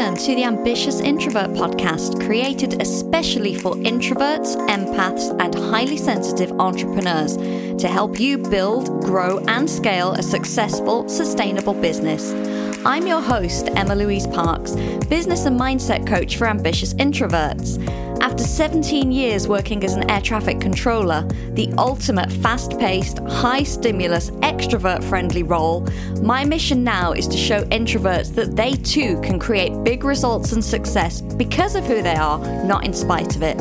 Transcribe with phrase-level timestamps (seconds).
[0.00, 7.36] Welcome to the Ambitious Introvert podcast, created especially for introverts, empaths, and highly sensitive entrepreneurs
[7.36, 12.32] to help you build, grow, and scale a successful, sustainable business.
[12.86, 14.74] I'm your host, Emma Louise Parks,
[15.10, 17.76] business and mindset coach for ambitious introverts.
[18.20, 21.22] After 17 years working as an air traffic controller,
[21.54, 25.88] the ultimate fast paced, high stimulus, extrovert friendly role,
[26.20, 30.62] my mission now is to show introverts that they too can create big results and
[30.62, 33.58] success because of who they are, not in spite of it.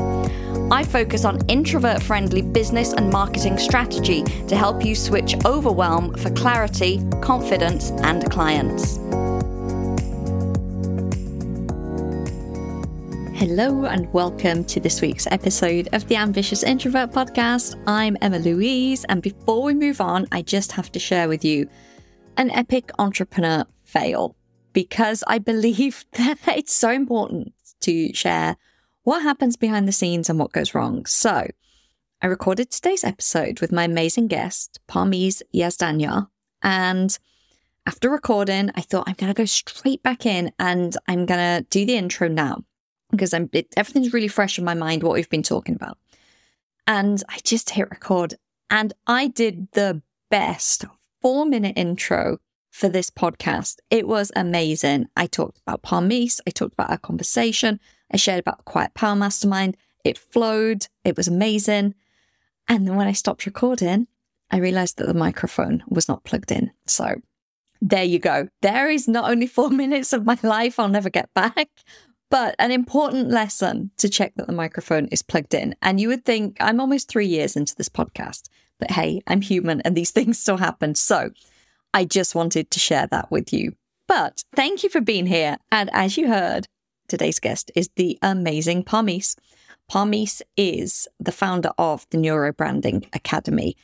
[0.71, 6.31] I focus on introvert friendly business and marketing strategy to help you switch overwhelm for
[6.31, 8.99] clarity, confidence, and clients.
[13.39, 17.81] Hello, and welcome to this week's episode of the Ambitious Introvert Podcast.
[17.88, 21.70] I'm Emma Louise, and before we move on, I just have to share with you
[22.35, 24.35] an epic entrepreneur fail
[24.73, 28.57] because I believe that it's so important to share
[29.04, 31.05] what happens behind the scenes and what goes wrong.
[31.05, 31.48] So,
[32.21, 36.27] I recorded today's episode with my amazing guest, Parmees Yazdanyar.
[36.62, 37.17] And
[37.85, 41.65] after recording, I thought I'm going to go straight back in and I'm going to
[41.70, 42.65] do the intro now
[43.12, 45.98] because I'm, it, everything's really fresh in my mind, what we've been talking about.
[46.88, 48.35] And I just hit record
[48.70, 50.85] and I did the best
[51.21, 52.38] four minute intro
[52.71, 53.77] for this podcast.
[53.90, 55.07] It was amazing.
[55.16, 57.79] I talked about Parmees, I talked about our conversation,
[58.12, 59.77] I shared about the Quiet Power Mastermind.
[60.04, 61.94] It flowed, it was amazing.
[62.68, 64.07] And then when I stopped recording,
[64.51, 66.72] I realized that the microphone was not plugged in.
[66.85, 67.16] So
[67.81, 68.47] there you go.
[68.62, 71.69] There is not only four minutes of my life I'll never get back,
[72.30, 75.75] but an important lesson to check that the microphone is plugged in.
[75.81, 78.50] And you would think I'm almost three years into this podcast,
[78.80, 80.96] but hey, I'm human and these things still happen.
[80.96, 81.31] So
[81.94, 83.74] I just wanted to share that with you.
[84.07, 85.57] But thank you for being here.
[85.72, 86.68] And as you heard,
[87.09, 89.35] Today's guest is the amazing Parmees.
[89.91, 93.75] Parmees is the founder of the Neurobranding Academy.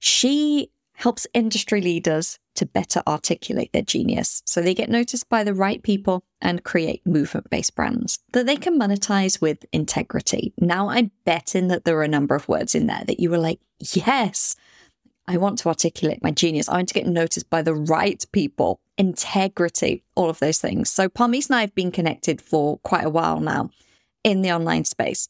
[0.00, 5.54] She helps industry leaders to better articulate their genius so they get noticed by the
[5.54, 10.52] right people and create movement based brands that they can monetize with integrity.
[10.58, 13.38] Now, I'm betting that there are a number of words in there that you were
[13.38, 14.56] like, yes,
[15.28, 16.68] I want to articulate my genius.
[16.68, 20.90] I want to get noticed by the right people, integrity, all of those things.
[20.90, 23.70] So Parmees and I have been connected for quite a while now
[24.22, 25.28] in the online space.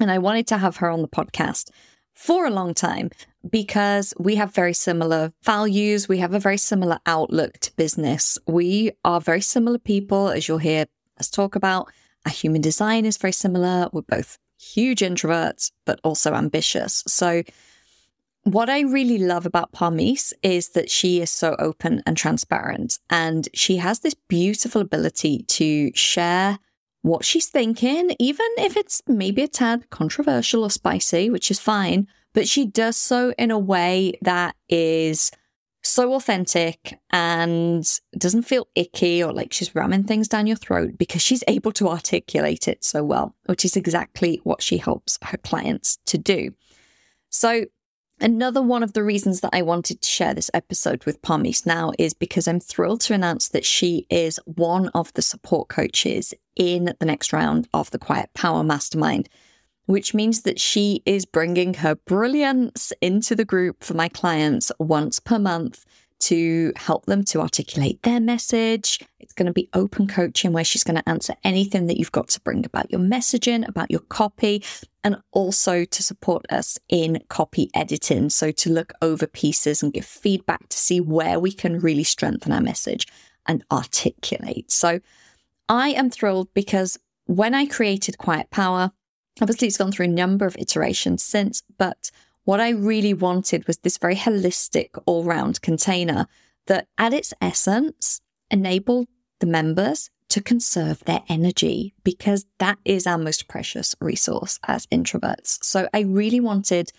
[0.00, 1.70] And I wanted to have her on the podcast
[2.14, 3.10] for a long time
[3.48, 6.08] because we have very similar values.
[6.08, 8.38] We have a very similar outlook to business.
[8.46, 10.86] We are very similar people, as you'll hear
[11.18, 11.90] us talk about.
[12.24, 13.88] Our human design is very similar.
[13.92, 17.04] We're both huge introverts, but also ambitious.
[17.06, 17.42] So
[18.44, 23.48] what I really love about Parmees is that she is so open and transparent, and
[23.54, 26.58] she has this beautiful ability to share
[27.04, 32.08] what she's thinking, even if it's maybe a tad controversial or spicy, which is fine.
[32.32, 35.30] But she does so in a way that is
[35.82, 41.20] so authentic and doesn't feel icky or like she's ramming things down your throat because
[41.20, 45.98] she's able to articulate it so well, which is exactly what she helps her clients
[46.06, 46.54] to do.
[47.28, 47.66] So
[48.20, 51.92] Another one of the reasons that I wanted to share this episode with Parmees now
[51.98, 56.94] is because I'm thrilled to announce that she is one of the support coaches in
[57.00, 59.28] the next round of the Quiet Power Mastermind,
[59.86, 65.18] which means that she is bringing her brilliance into the group for my clients once
[65.18, 65.84] per month
[66.24, 68.98] to help them to articulate their message.
[69.20, 72.28] It's going to be open coaching where she's going to answer anything that you've got
[72.28, 74.64] to bring about your messaging, about your copy,
[75.02, 78.30] and also to support us in copy editing.
[78.30, 82.52] So to look over pieces and give feedback to see where we can really strengthen
[82.52, 83.06] our message
[83.46, 84.70] and articulate.
[84.72, 85.00] So
[85.68, 88.92] I am thrilled because when I created Quiet Power,
[89.40, 92.10] obviously it's gone through a number of iterations since, but
[92.44, 96.26] what I really wanted was this very holistic, all round container
[96.66, 98.20] that, at its essence,
[98.50, 99.08] enabled
[99.40, 105.62] the members to conserve their energy because that is our most precious resource as introverts.
[105.62, 106.92] So I really wanted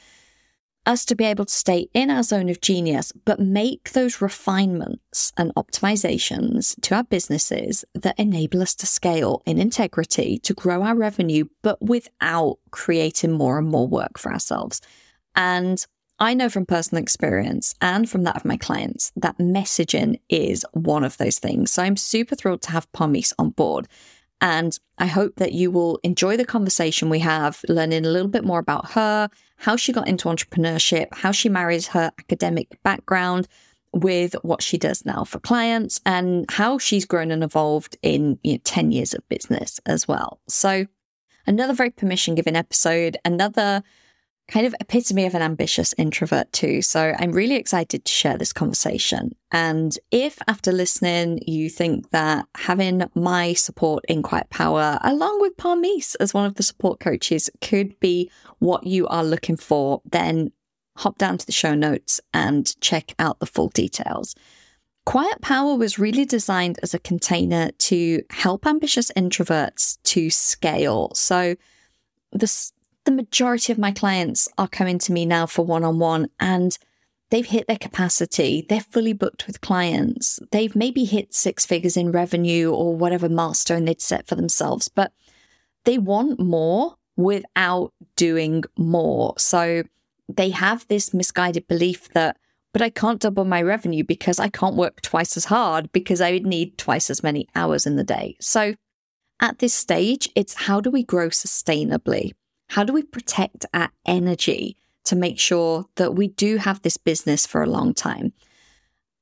[0.85, 5.33] us to be able to stay in our zone of genius, but make those refinements
[5.35, 10.95] and optimizations to our businesses that enable us to scale in integrity, to grow our
[10.95, 14.79] revenue, but without creating more and more work for ourselves.
[15.35, 15.85] And
[16.19, 21.03] I know from personal experience and from that of my clients that messaging is one
[21.03, 21.71] of those things.
[21.71, 23.87] So I'm super thrilled to have Parmees on board.
[24.41, 28.45] And I hope that you will enjoy the conversation we have, learning a little bit
[28.45, 33.47] more about her, how she got into entrepreneurship, how she marries her academic background,
[33.95, 38.53] with what she does now for clients and how she's grown and evolved in you
[38.53, 40.41] know, 10 years of business as well.
[40.49, 40.85] So,
[41.47, 43.83] another very permission giving episode, another
[44.47, 46.81] kind of epitome of an ambitious introvert too.
[46.81, 49.35] So I'm really excited to share this conversation.
[49.51, 55.57] And if after listening, you think that having my support in Quiet Power, along with
[55.57, 60.51] Parmees as one of the support coaches, could be what you are looking for, then
[60.97, 64.35] hop down to the show notes and check out the full details.
[65.05, 71.11] Quiet Power was really designed as a container to help ambitious introverts to scale.
[71.13, 71.55] So
[72.31, 72.71] the
[73.05, 76.77] the majority of my clients are coming to me now for one on one and
[77.29, 78.65] they've hit their capacity.
[78.67, 80.39] They're fully booked with clients.
[80.51, 85.13] They've maybe hit six figures in revenue or whatever milestone they'd set for themselves, but
[85.85, 89.35] they want more without doing more.
[89.37, 89.83] So
[90.27, 92.37] they have this misguided belief that,
[92.73, 96.31] but I can't double my revenue because I can't work twice as hard because I
[96.31, 98.35] would need twice as many hours in the day.
[98.41, 98.75] So
[99.39, 102.31] at this stage, it's how do we grow sustainably?
[102.69, 107.45] How do we protect our energy to make sure that we do have this business
[107.45, 108.33] for a long time?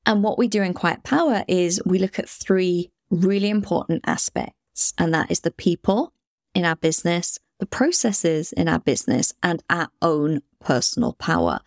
[0.06, 4.92] And what we do in Quiet Power is we look at three really important aspects,
[4.98, 6.12] and that is the people
[6.54, 11.60] in our business, the processes in our business, and our own personal power.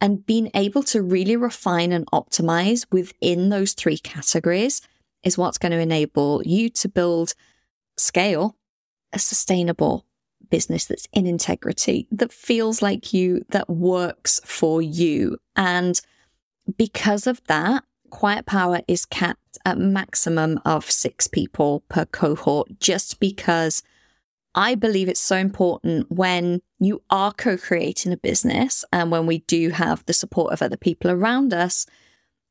[0.00, 4.80] And being able to really refine and optimize within those three categories
[5.22, 7.34] is what's going to enable you to build
[7.96, 8.56] scale
[9.12, 10.04] a sustainable
[10.52, 15.38] business that's in integrity, that feels like you, that works for you.
[15.56, 15.98] And
[16.76, 23.18] because of that, Quiet Power is capped at maximum of six people per cohort, just
[23.18, 23.82] because
[24.54, 29.38] I believe it's so important when you are co creating a business and when we
[29.38, 31.86] do have the support of other people around us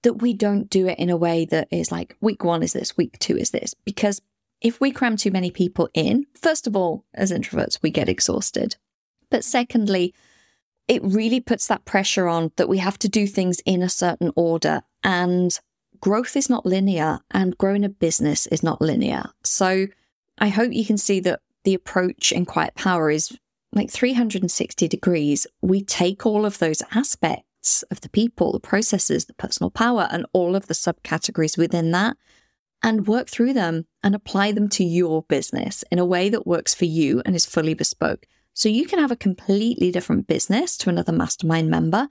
[0.02, 2.98] that we don't do it in a way that is like week one is this,
[2.98, 4.20] week two is this, because
[4.62, 8.78] if we cram too many people in, first of all, as introverts, we get exhausted.
[9.30, 10.14] But secondly,
[10.88, 14.32] it really puts that pressure on that we have to do things in a certain
[14.36, 14.82] order.
[15.04, 15.58] And
[16.00, 19.32] growth is not linear, and growing a business is not linear.
[19.44, 19.88] So
[20.38, 23.36] I hope you can see that the approach in Quiet Power is
[23.74, 25.48] like 360 degrees.
[25.62, 30.26] We take all of those aspects of the people, the processes, the personal power, and
[30.34, 32.18] all of the subcategories within that
[32.84, 36.74] and work through them and apply them to your business in a way that works
[36.74, 38.26] for you and is fully bespoke.
[38.54, 42.10] So you can have a completely different business to another mastermind member.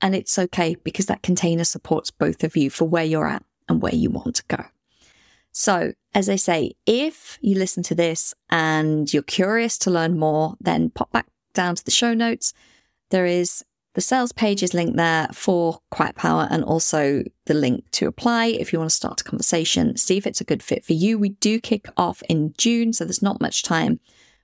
[0.00, 3.80] And it's okay because that container supports both of you for where you're at and
[3.80, 4.64] where you want to go.
[5.52, 10.56] So, as I say, if you listen to this and you're curious to learn more,
[10.60, 12.52] then pop back down to the show notes.
[13.10, 17.84] There is the sales page is linked there for Quiet Power and also the link
[17.92, 20.84] to apply if you want to start a conversation, see if it's a good fit
[20.84, 21.16] for you.
[21.18, 24.00] We do kick off in June, so there's not much time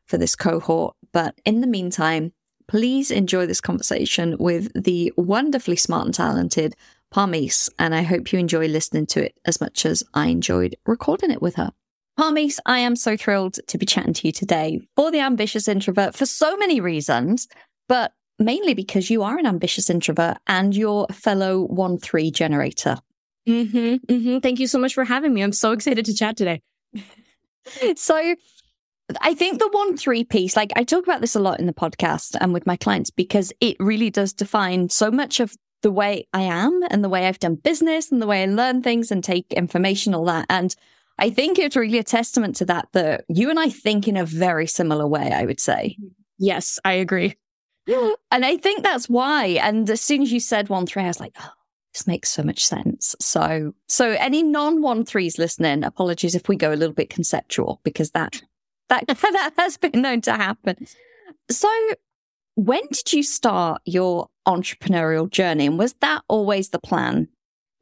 [0.06, 0.94] for this cohort.
[1.12, 2.32] But in the meantime,
[2.68, 6.76] please enjoy this conversation with the wonderfully smart and talented
[7.12, 7.68] Parmees.
[7.76, 11.42] And I hope you enjoy listening to it as much as I enjoyed recording it
[11.42, 11.72] with her.
[12.16, 16.14] Parmees, I am so thrilled to be chatting to you today for the ambitious introvert
[16.14, 17.48] for so many reasons.
[17.88, 22.96] But mainly because you are an ambitious introvert and you're a fellow 1 3 generator.
[23.48, 24.38] Mm-hmm, mm-hmm.
[24.38, 25.42] Thank you so much for having me.
[25.42, 26.62] I'm so excited to chat today.
[27.96, 28.34] so,
[29.20, 31.72] I think the 1 3 piece, like I talk about this a lot in the
[31.72, 36.26] podcast and with my clients because it really does define so much of the way
[36.32, 39.24] I am and the way I've done business and the way I learn things and
[39.24, 40.46] take information, all that.
[40.48, 40.74] And
[41.18, 44.24] I think it's really a testament to that that you and I think in a
[44.24, 45.96] very similar way, I would say.
[46.38, 47.34] Yes, I agree.
[48.30, 49.46] and I think that's why.
[49.62, 51.50] And as soon as you said one three, I was like, oh,
[51.92, 53.16] this makes so much sense.
[53.20, 57.80] So, so any non one threes listening, apologies if we go a little bit conceptual
[57.84, 58.42] because that
[58.88, 60.86] that that has been known to happen.
[61.50, 61.68] So,
[62.54, 67.28] when did you start your entrepreneurial journey, and was that always the plan?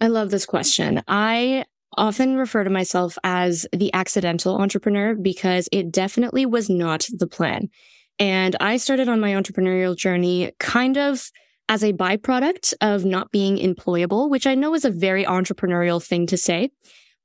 [0.00, 1.02] I love this question.
[1.08, 1.64] I
[1.96, 7.68] often refer to myself as the accidental entrepreneur because it definitely was not the plan.
[8.18, 11.30] And I started on my entrepreneurial journey kind of
[11.68, 16.26] as a byproduct of not being employable, which I know is a very entrepreneurial thing
[16.28, 16.70] to say.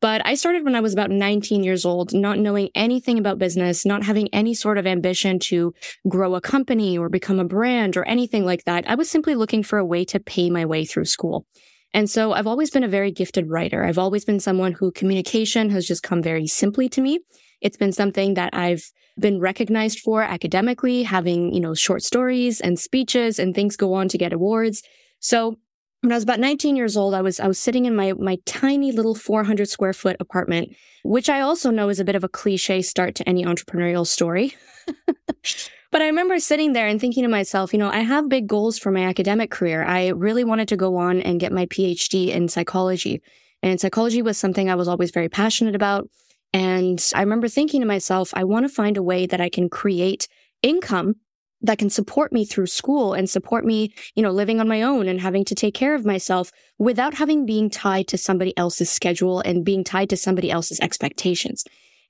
[0.02, 3.86] But I started when I was about 19 years old, not knowing anything about business,
[3.86, 5.74] not having any sort of ambition to
[6.10, 8.84] grow a company or become a brand or anything like that.
[8.86, 11.46] I was simply looking for a way to pay my way through school.
[11.94, 13.86] And so I've always been a very gifted writer.
[13.86, 17.20] I've always been someone who communication has just come very simply to me.
[17.64, 18.84] It's been something that I've
[19.18, 24.10] been recognized for academically, having, you know, short stories and speeches and things go on
[24.10, 24.84] to get awards.
[25.20, 25.56] So
[26.02, 28.38] when I was about 19 years old, I was I was sitting in my my
[28.46, 32.30] tiny little 400 square foot apartment, which I also know is a bit of a
[32.30, 34.54] cliche start to any entrepreneurial story.
[35.92, 38.78] but I remember sitting there and thinking to myself, you know, I have big goals
[38.78, 39.86] for my academic career.
[39.86, 43.22] I really wanted to go on and get my PhD in psychology.
[43.62, 46.10] And psychology was something I was always very passionate about.
[46.54, 49.70] And I remember thinking to myself, I want to find a way that I can
[49.70, 50.28] create
[50.62, 51.16] income
[51.64, 55.08] that can support me through school and support me, you know, living on my own
[55.08, 59.40] and having to take care of myself without having being tied to somebody else's schedule
[59.42, 61.64] and being tied to somebody else's expectations.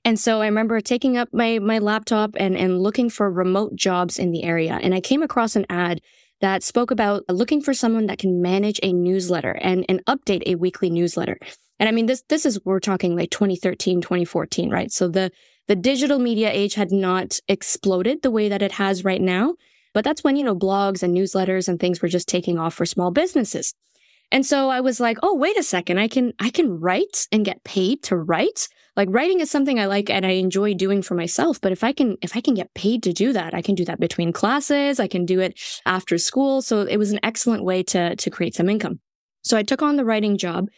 [0.04, 4.18] And so I remember taking up my, my laptop and, and looking for remote jobs
[4.18, 4.78] in the area.
[4.82, 6.00] And I came across an ad
[6.40, 10.56] that spoke about looking for someone that can manage a newsletter and, and update a
[10.56, 11.38] weekly newsletter.
[11.78, 14.92] And I mean, this, this is, we're talking like 2013, 2014, right?
[14.92, 15.30] So the,
[15.66, 19.54] the digital media age had not exploded the way that it has right now.
[19.92, 22.84] But that's when, you know, blogs and newsletters and things were just taking off for
[22.84, 23.74] small businesses.
[24.32, 25.98] And so I was like, oh, wait a second.
[25.98, 28.68] I can, I can write and get paid to write.
[28.96, 31.60] Like writing is something I like and I enjoy doing for myself.
[31.60, 33.84] But if I can, if I can get paid to do that, I can do
[33.84, 34.98] that between classes.
[34.98, 36.62] I can do it after school.
[36.62, 39.00] So it was an excellent way to, to create some income.
[39.42, 40.68] So I took on the writing job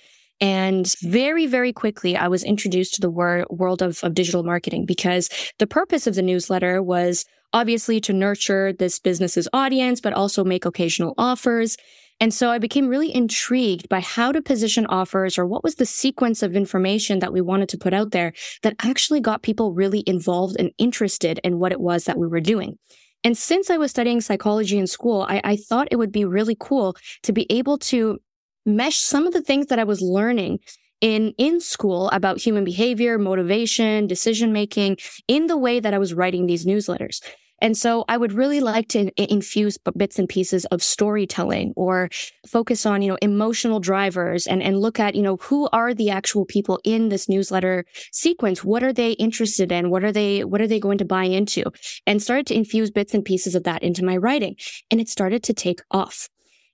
[0.40, 4.85] and very, very quickly, I was introduced to the wor- world of, of digital marketing
[4.85, 10.45] because the purpose of the newsletter was obviously to nurture this business's audience, but also
[10.45, 11.76] make occasional offers.
[12.21, 15.87] And so I became really intrigued by how to position offers or what was the
[15.87, 20.02] sequence of information that we wanted to put out there that actually got people really
[20.07, 22.78] involved and interested in what it was that we were doing.
[23.23, 26.57] And since I was studying psychology in school, I, I thought it would be really
[26.59, 28.19] cool to be able to
[28.66, 30.58] mesh some of the things that I was learning
[31.00, 34.96] in in school about human behavior, motivation, decision making
[35.28, 37.20] in the way that I was writing these newsletters.
[37.62, 42.11] And so I would really like to infuse bits and pieces of storytelling or
[42.46, 46.11] focus on, you know, emotional drivers and, and look at, you know, who are the
[46.11, 48.62] actual people in this newsletter sequence?
[48.62, 49.88] What are they interested in?
[49.88, 51.64] What are they, what are they going to buy into?
[52.06, 54.56] And started to infuse bits and pieces of that into my writing.
[54.90, 56.28] And it started to take off.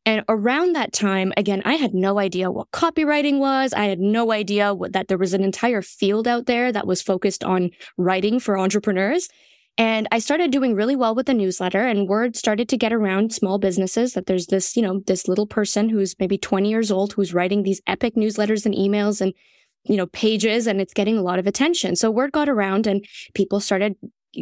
[0.05, 3.73] And around that time, again, I had no idea what copywriting was.
[3.73, 7.01] I had no idea what, that there was an entire field out there that was
[7.01, 9.29] focused on writing for entrepreneurs.
[9.79, 13.33] And I started doing really well with the newsletter and word started to get around
[13.33, 17.13] small businesses that there's this, you know, this little person who's maybe 20 years old
[17.13, 19.33] who's writing these epic newsletters and emails and,
[19.85, 21.97] you know, pages and it's getting a lot of attention.
[21.97, 23.97] So word got around and people started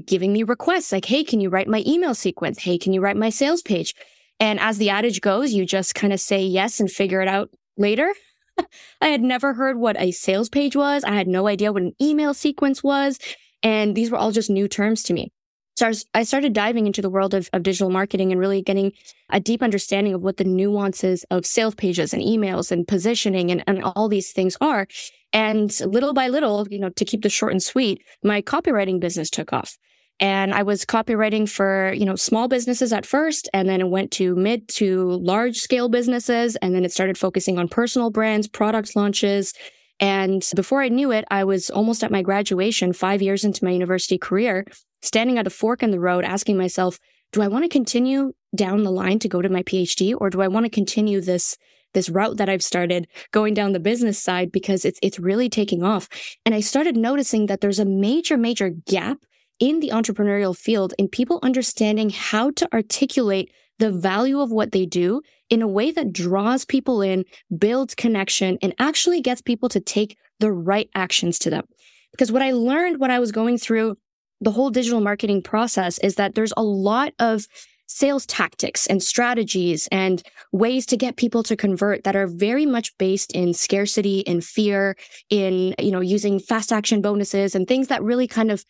[0.04, 2.58] giving me requests like, Hey, can you write my email sequence?
[2.60, 3.94] Hey, can you write my sales page?
[4.40, 7.50] And as the adage goes, you just kind of say yes and figure it out
[7.76, 8.12] later.
[9.00, 11.04] I had never heard what a sales page was.
[11.04, 13.18] I had no idea what an email sequence was.
[13.62, 15.30] And these were all just new terms to me.
[15.76, 18.92] So I started diving into the world of, of digital marketing and really getting
[19.30, 23.64] a deep understanding of what the nuances of sales pages and emails and positioning and,
[23.66, 24.86] and all these things are.
[25.32, 29.30] And little by little, you know, to keep this short and sweet, my copywriting business
[29.30, 29.78] took off.
[30.20, 34.10] And I was copywriting for, you know, small businesses at first, and then it went
[34.12, 36.56] to mid to large scale businesses.
[36.56, 39.54] And then it started focusing on personal brands, product launches.
[39.98, 43.70] And before I knew it, I was almost at my graduation, five years into my
[43.70, 44.66] university career,
[45.00, 46.98] standing at a fork in the road, asking myself,
[47.32, 50.42] do I want to continue down the line to go to my PhD or do
[50.42, 51.56] I want to continue this
[51.92, 55.82] this route that I've started going down the business side because it's it's really taking
[55.82, 56.08] off.
[56.44, 59.18] And I started noticing that there's a major major gap
[59.60, 64.86] in the entrepreneurial field in people understanding how to articulate the value of what they
[64.86, 67.24] do in a way that draws people in,
[67.56, 71.64] builds connection, and actually gets people to take the right actions to them.
[72.10, 73.96] Because what I learned when I was going through
[74.40, 77.46] the whole digital marketing process is that there's a lot of
[77.86, 82.96] sales tactics and strategies and ways to get people to convert that are very much
[82.98, 84.96] based in scarcity in fear
[85.28, 88.64] in you know using fast action bonuses and things that really kind of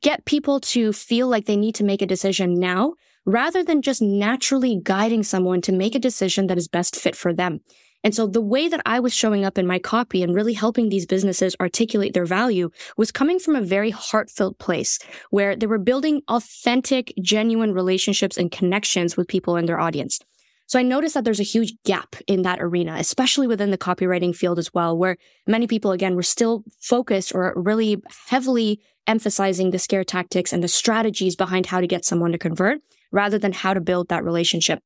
[0.00, 2.94] get people to feel like they need to make a decision now
[3.26, 7.32] rather than just naturally guiding someone to make a decision that is best fit for
[7.32, 7.60] them.
[8.02, 10.88] And so the way that I was showing up in my copy and really helping
[10.88, 15.78] these businesses articulate their value was coming from a very heartfelt place where they were
[15.78, 20.18] building authentic, genuine relationships and connections with people in their audience.
[20.66, 24.34] So I noticed that there's a huge gap in that arena, especially within the copywriting
[24.34, 25.16] field as well, where
[25.46, 30.68] many people, again, were still focused or really heavily emphasizing the scare tactics and the
[30.68, 32.80] strategies behind how to get someone to convert
[33.12, 34.80] rather than how to build that relationship.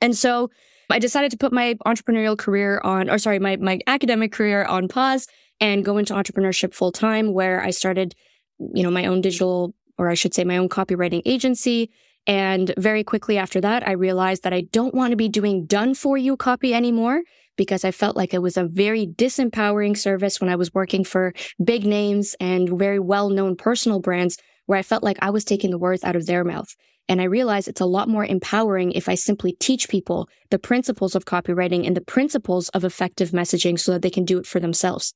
[0.00, 0.50] And so
[0.90, 4.88] I decided to put my entrepreneurial career on, or sorry, my, my academic career on
[4.88, 5.26] pause
[5.60, 8.14] and go into entrepreneurship full time, where I started,
[8.58, 11.90] you know, my own digital, or I should say my own copywriting agency
[12.26, 15.94] And very quickly after that, I realized that I don't want to be doing done
[15.94, 17.22] for you copy anymore
[17.56, 21.32] because I felt like it was a very disempowering service when I was working for
[21.62, 25.70] big names and very well known personal brands where I felt like I was taking
[25.70, 26.68] the words out of their mouth.
[27.08, 31.14] And I realized it's a lot more empowering if I simply teach people the principles
[31.14, 34.60] of copywriting and the principles of effective messaging so that they can do it for
[34.60, 35.12] themselves.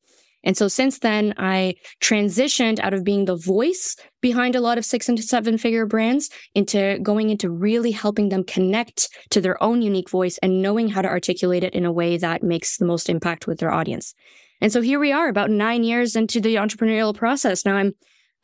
[0.47, 4.85] And so since then, I transitioned out of being the voice behind a lot of
[4.85, 9.83] six and seven figure brands into going into really helping them connect to their own
[9.83, 13.11] unique voice and knowing how to articulate it in a way that makes the most
[13.11, 14.15] impact with their audience.
[14.61, 17.65] And so here we are about nine years into the entrepreneurial process.
[17.65, 17.93] Now I'm,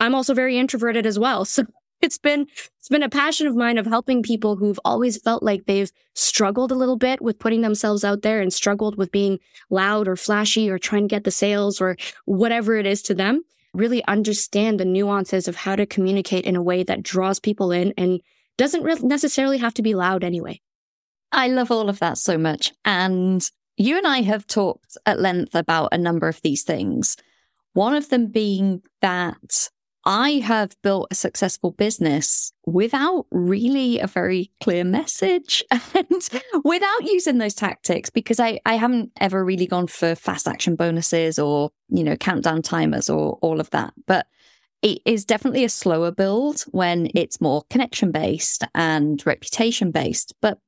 [0.01, 1.45] I'm also very introverted as well.
[1.53, 1.63] So
[2.03, 2.45] it's been
[2.77, 6.71] it's been a passion of mine of helping people who've always felt like they've struggled
[6.71, 10.69] a little bit with putting themselves out there and struggled with being loud or flashy
[10.69, 11.95] or trying to get the sales or
[12.25, 13.43] whatever it is to them
[13.73, 17.93] really understand the nuances of how to communicate in a way that draws people in
[17.97, 18.21] and
[18.57, 20.61] doesn't re- necessarily have to be loud anyway.
[21.31, 22.71] I love all of that so much.
[22.85, 23.43] And
[23.77, 27.17] you and I have talked at length about a number of these things.
[27.73, 29.69] One of them being that
[30.05, 36.29] I have built a successful business without really a very clear message and
[36.63, 41.39] without using those tactics because I, I haven't ever really gone for fast action bonuses
[41.39, 43.93] or, you know, countdown timers or all of that.
[44.05, 44.27] But
[44.81, 50.33] it is definitely a slower build when it's more connection based and reputation based.
[50.41, 50.59] But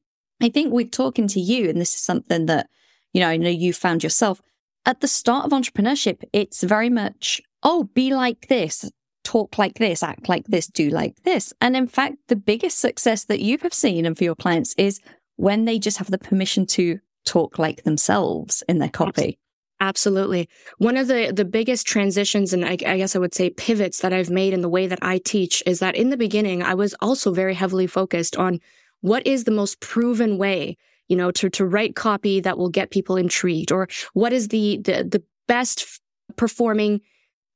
[0.42, 2.70] I think we're talking to you, and this is something that,
[3.12, 4.42] you know, I know you found yourself
[4.86, 6.24] at the start of entrepreneurship.
[6.32, 8.90] It's very much, oh, be like this
[9.26, 11.52] talk like this, act like this, do like this.
[11.60, 15.02] And in fact, the biggest success that you have seen and for your clients is
[15.36, 19.40] when they just have the permission to talk like themselves in their copy.
[19.82, 20.48] Absolutely.
[20.78, 24.14] One of the, the biggest transitions and I, I, guess I would say pivots that
[24.14, 26.96] I've made in the way that I teach is that in the beginning, I was
[27.02, 28.62] also very heavily focused on
[29.02, 30.78] what is the most proven way,
[31.10, 34.78] you know, to, to write copy that will get people intrigued or what is the,
[34.78, 36.00] the, the best
[36.38, 37.02] performing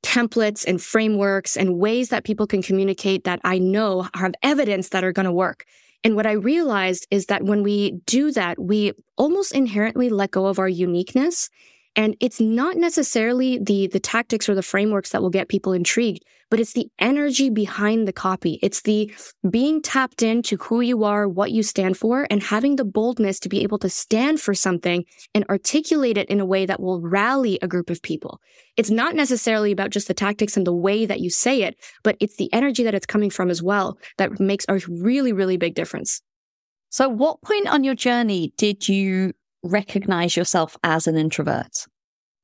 [0.03, 5.03] templates and frameworks and ways that people can communicate that I know have evidence that
[5.03, 5.65] are going to work.
[6.03, 10.45] And what I realized is that when we do that, we almost inherently let go
[10.45, 11.49] of our uniqueness
[11.95, 16.23] and it's not necessarily the, the tactics or the frameworks that will get people intrigued,
[16.49, 18.59] but it's the energy behind the copy.
[18.61, 19.13] It's the
[19.49, 23.49] being tapped into who you are, what you stand for, and having the boldness to
[23.49, 27.59] be able to stand for something and articulate it in a way that will rally
[27.61, 28.39] a group of people.
[28.77, 32.17] It's not necessarily about just the tactics and the way that you say it, but
[32.19, 35.75] it's the energy that it's coming from as well that makes a really, really big
[35.75, 36.21] difference.
[36.91, 41.85] So, what point on your journey did you recognize yourself as an introvert?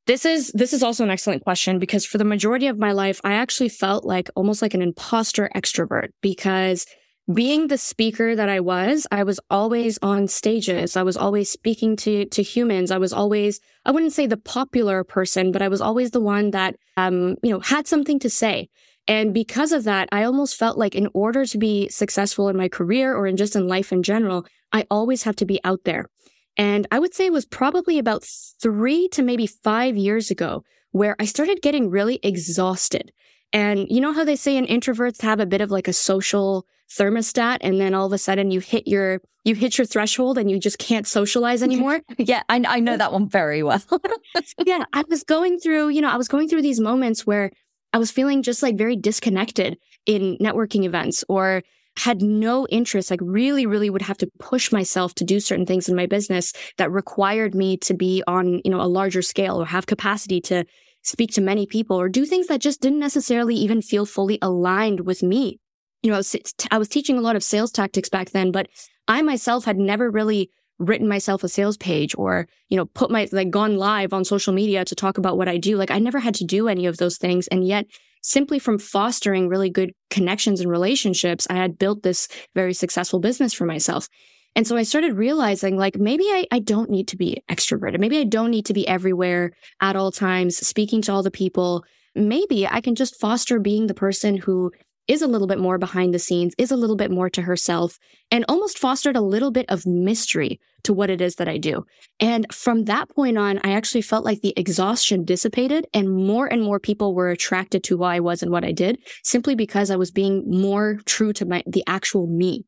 [0.08, 3.20] This is this is also an excellent question because for the majority of my life
[3.24, 6.86] I actually felt like almost like an imposter extrovert because
[7.34, 10.96] being the speaker that I was, I was always on stages.
[10.96, 12.92] I was always speaking to to humans.
[12.92, 16.52] I was always I wouldn't say the popular person, but I was always the one
[16.52, 18.70] that um, you know, had something to say.
[19.08, 22.70] And because of that, I almost felt like in order to be successful in my
[22.70, 26.10] career or in just in life in general, I always have to be out there.
[26.58, 31.16] And I would say it was probably about three to maybe five years ago where
[31.20, 33.12] I started getting really exhausted.
[33.52, 36.66] And you know how they say in introverts have a bit of like a social
[36.90, 40.50] thermostat and then all of a sudden you hit your you hit your threshold and
[40.50, 42.02] you just can't socialize anymore.
[42.18, 43.82] yeah, I, I know that one very well.
[44.66, 47.52] yeah, I was going through, you know, I was going through these moments where
[47.94, 51.64] I was feeling just like very disconnected in networking events or
[51.98, 55.88] had no interest, like really, really would have to push myself to do certain things
[55.88, 59.66] in my business that required me to be on, you know, a larger scale or
[59.66, 60.66] have capacity to
[61.04, 65.02] speak to many people or do things that just didn't necessarily even feel fully aligned
[65.02, 65.60] with me.
[66.04, 66.36] You know, I was,
[66.72, 68.68] I was teaching a lot of sales tactics back then, but
[69.08, 73.28] I myself had never really written myself a sales page or, you know, put my,
[73.32, 75.78] like gone live on social media to talk about what I do.
[75.78, 77.48] Like I never had to do any of those things.
[77.48, 77.86] And yet
[78.26, 83.54] simply from fostering really good connections and relationships, I had built this very successful business
[83.54, 84.10] for myself.
[84.56, 88.00] And so I started realizing like maybe I, I don't need to be extroverted.
[88.00, 91.84] Maybe I don't need to be everywhere at all times, speaking to all the people.
[92.16, 94.72] Maybe I can just foster being the person who
[95.08, 98.00] is a little bit more behind the scenes, is a little bit more to herself,
[98.32, 101.86] and almost fostered a little bit of mystery to what it is that I do.
[102.20, 106.62] And from that point on, I actually felt like the exhaustion dissipated and more and
[106.62, 109.96] more people were attracted to who I was and what I did simply because I
[109.96, 112.66] was being more true to my, the actual me.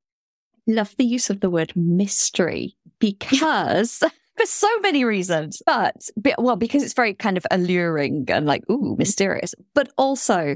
[0.67, 4.00] Love the use of the word mystery because
[4.38, 5.95] for so many reasons, but
[6.38, 10.56] well, because it's very kind of alluring and like, ooh, mysterious, but also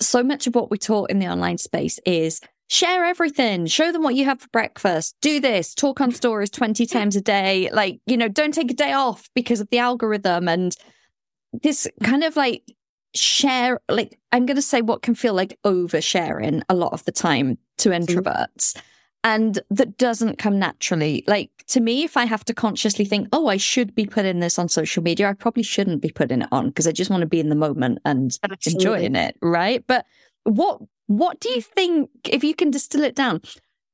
[0.00, 4.02] so much of what we taught in the online space is share everything, show them
[4.02, 7.68] what you have for breakfast, do this, talk on stories 20 times a day.
[7.72, 10.74] Like, you know, don't take a day off because of the algorithm and
[11.52, 12.62] this kind of like
[13.14, 17.12] share, like, I'm going to say what can feel like oversharing a lot of the
[17.12, 18.80] time to introverts.
[19.22, 21.24] And that doesn't come naturally.
[21.26, 24.58] Like to me, if I have to consciously think, oh, I should be putting this
[24.58, 27.26] on social media, I probably shouldn't be putting it on because I just want to
[27.26, 28.72] be in the moment and Absolutely.
[28.72, 29.36] enjoying it.
[29.42, 29.84] Right.
[29.86, 30.06] But
[30.44, 33.42] what what do you think, if you can distill it down,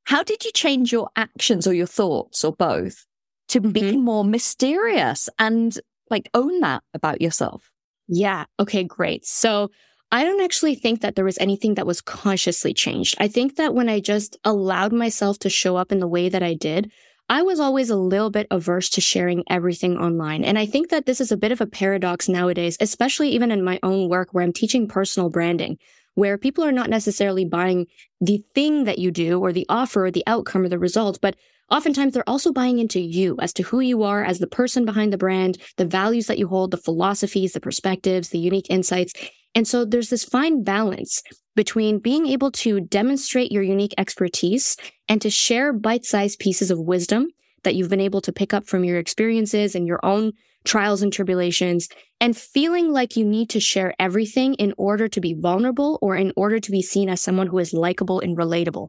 [0.05, 3.07] how did you change your actions or your thoughts or both
[3.49, 3.73] to mm-hmm.
[3.73, 5.79] be more mysterious and
[6.11, 7.71] like own that about yourself?
[8.07, 8.45] Yeah.
[8.61, 9.27] Okay, great.
[9.27, 9.71] So
[10.13, 13.17] I don't actually think that there was anything that was consciously changed.
[13.19, 16.43] I think that when I just allowed myself to show up in the way that
[16.43, 16.93] I did,
[17.29, 20.45] I was always a little bit averse to sharing everything online.
[20.45, 23.65] And I think that this is a bit of a paradox nowadays, especially even in
[23.65, 25.77] my own work where I'm teaching personal branding,
[26.15, 27.87] where people are not necessarily buying
[28.21, 31.35] the thing that you do or the offer or the outcome or the result, but
[31.69, 35.13] Oftentimes, they're also buying into you as to who you are as the person behind
[35.13, 39.13] the brand, the values that you hold, the philosophies, the perspectives, the unique insights.
[39.57, 41.23] And so there's this fine balance
[41.57, 44.77] between being able to demonstrate your unique expertise
[45.09, 47.29] and to share bite-sized pieces of wisdom
[47.65, 50.33] that you've been able to pick up from your experiences and your own
[50.67, 51.89] trials and tribulations
[52.21, 56.35] and feeling like you need to share everything in order to be vulnerable or in
[56.37, 58.89] order to be seen as someone who is likable and relatable.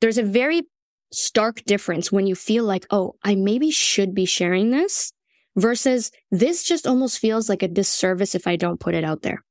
[0.00, 0.62] There's a very
[1.12, 5.12] stark difference when you feel like, oh, I maybe should be sharing this
[5.56, 9.42] versus this just almost feels like a disservice if I don't put it out there.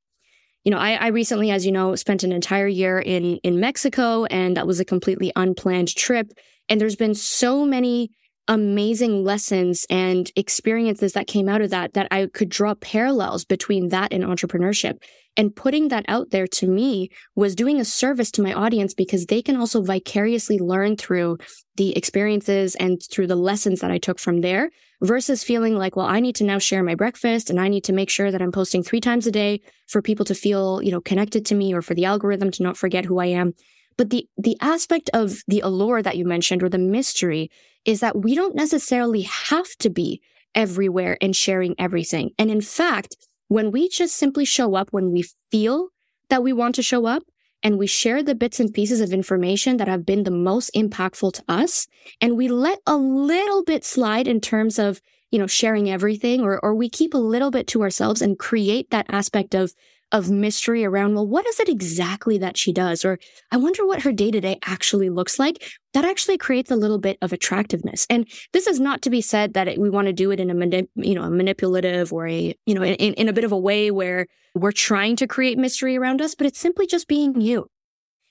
[0.66, 4.26] You know, I, I recently, as you know, spent an entire year in, in Mexico
[4.26, 6.32] and that was a completely unplanned trip.
[6.68, 8.10] And there's been so many
[8.48, 13.90] amazing lessons and experiences that came out of that that I could draw parallels between
[13.90, 14.98] that and entrepreneurship.
[15.38, 19.26] And putting that out there to me was doing a service to my audience because
[19.26, 21.38] they can also vicariously learn through
[21.76, 24.70] the experiences and through the lessons that I took from there
[25.02, 27.94] versus feeling like, well, I need to now share my breakfast and I need to
[27.94, 31.02] make sure that I'm posting three times a day for people to feel, you know,
[31.02, 33.54] connected to me or for the algorithm to not forget who I am.
[33.98, 37.50] But the, the aspect of the allure that you mentioned or the mystery
[37.86, 40.22] is that we don't necessarily have to be
[40.54, 42.32] everywhere and sharing everything.
[42.38, 43.16] And in fact,
[43.48, 45.90] when we just simply show up when we feel
[46.30, 47.24] that we want to show up
[47.62, 51.34] and we share the bits and pieces of information that have been the most impactful
[51.34, 51.88] to us
[52.22, 56.60] and we let a little bit slide in terms of, you know, sharing everything or,
[56.64, 59.74] or we keep a little bit to ourselves and create that aspect of
[60.16, 63.04] of mystery around, well, what is it exactly that she does?
[63.04, 63.20] Or
[63.52, 65.62] I wonder what her day to day actually looks like.
[65.94, 68.08] That actually creates a little bit of attractiveness.
[68.10, 70.50] And this is not to be said that it, we want to do it in
[70.50, 73.52] a, manip- you know, a manipulative or a, you know, in, in a bit of
[73.52, 77.42] a way where we're trying to create mystery around us, but it's simply just being
[77.42, 77.68] you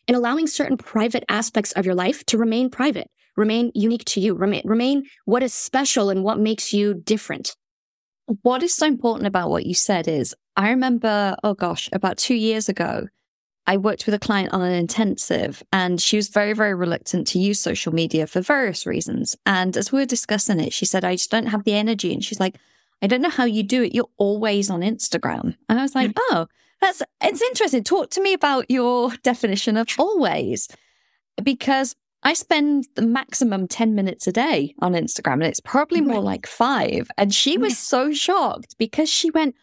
[0.08, 4.34] and allowing certain private aspects of your life to remain private, remain unique to you,
[4.34, 7.54] remain, remain what is special and what makes you different.
[8.42, 12.34] What is so important about what you said is I remember, oh gosh, about two
[12.34, 13.08] years ago,
[13.66, 17.38] I worked with a client on an intensive and she was very, very reluctant to
[17.38, 19.36] use social media for various reasons.
[19.46, 22.12] And as we were discussing it, she said, I just don't have the energy.
[22.12, 22.56] And she's like,
[23.02, 23.94] I don't know how you do it.
[23.94, 25.56] You're always on Instagram.
[25.68, 26.46] And I was like, oh,
[26.80, 27.84] that's, it's interesting.
[27.84, 30.68] Talk to me about your definition of always,
[31.42, 36.22] because I spend the maximum 10 minutes a day on Instagram and it's probably more
[36.22, 37.10] like five.
[37.18, 39.54] And she was so shocked because she went,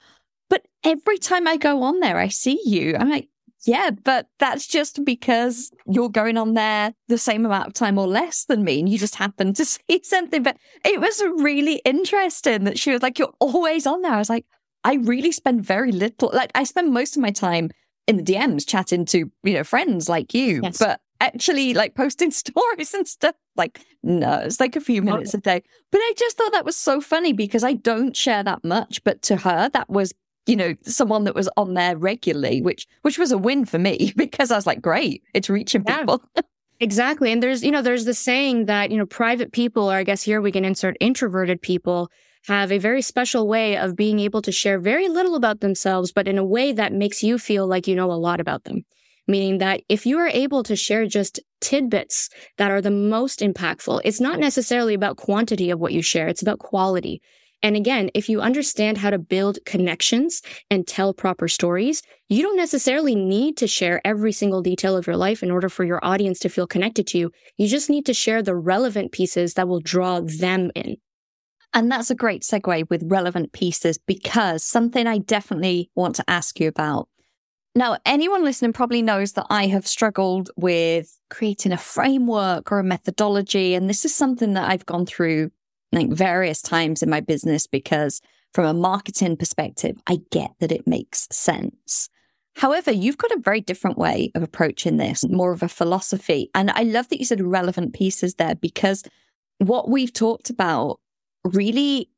[0.47, 2.95] but every time I go on there, I see you.
[2.95, 3.29] I'm like,
[3.65, 8.07] yeah, but that's just because you're going on there the same amount of time or
[8.07, 10.41] less than me, and you just happen to see something.
[10.43, 14.13] But it was really interesting that she was like, You're always on there.
[14.13, 14.45] I was like,
[14.83, 17.69] I really spend very little, like, I spend most of my time
[18.07, 20.79] in the DMs chatting to, you know, friends like you, yes.
[20.79, 23.35] but actually like posting stories and stuff.
[23.55, 25.63] Like, no, it's like a few minutes a day.
[25.91, 29.03] But I just thought that was so funny because I don't share that much.
[29.03, 30.13] But to her, that was
[30.47, 34.11] you know someone that was on there regularly which which was a win for me
[34.17, 36.21] because i was like great it's reaching people
[36.79, 40.03] exactly and there's you know there's the saying that you know private people or i
[40.03, 42.09] guess here we can insert introverted people
[42.47, 46.27] have a very special way of being able to share very little about themselves but
[46.27, 48.83] in a way that makes you feel like you know a lot about them
[49.31, 54.01] meaning that if you are able to share just tidbits that are the most impactful,
[54.03, 56.27] it's not necessarily about quantity of what you share.
[56.27, 57.21] It's about quality.
[57.63, 60.41] And again, if you understand how to build connections
[60.71, 65.15] and tell proper stories, you don't necessarily need to share every single detail of your
[65.17, 67.31] life in order for your audience to feel connected to you.
[67.57, 70.97] You just need to share the relevant pieces that will draw them in.
[71.73, 76.59] And that's a great segue with relevant pieces because something I definitely want to ask
[76.59, 77.07] you about.
[77.73, 82.83] Now, anyone listening probably knows that I have struggled with creating a framework or a
[82.83, 83.75] methodology.
[83.75, 85.51] And this is something that I've gone through
[85.93, 88.21] like various times in my business because
[88.53, 92.09] from a marketing perspective, I get that it makes sense.
[92.55, 96.49] However, you've got a very different way of approaching this, more of a philosophy.
[96.53, 99.03] And I love that you said relevant pieces there because
[99.59, 100.99] what we've talked about
[101.45, 102.09] really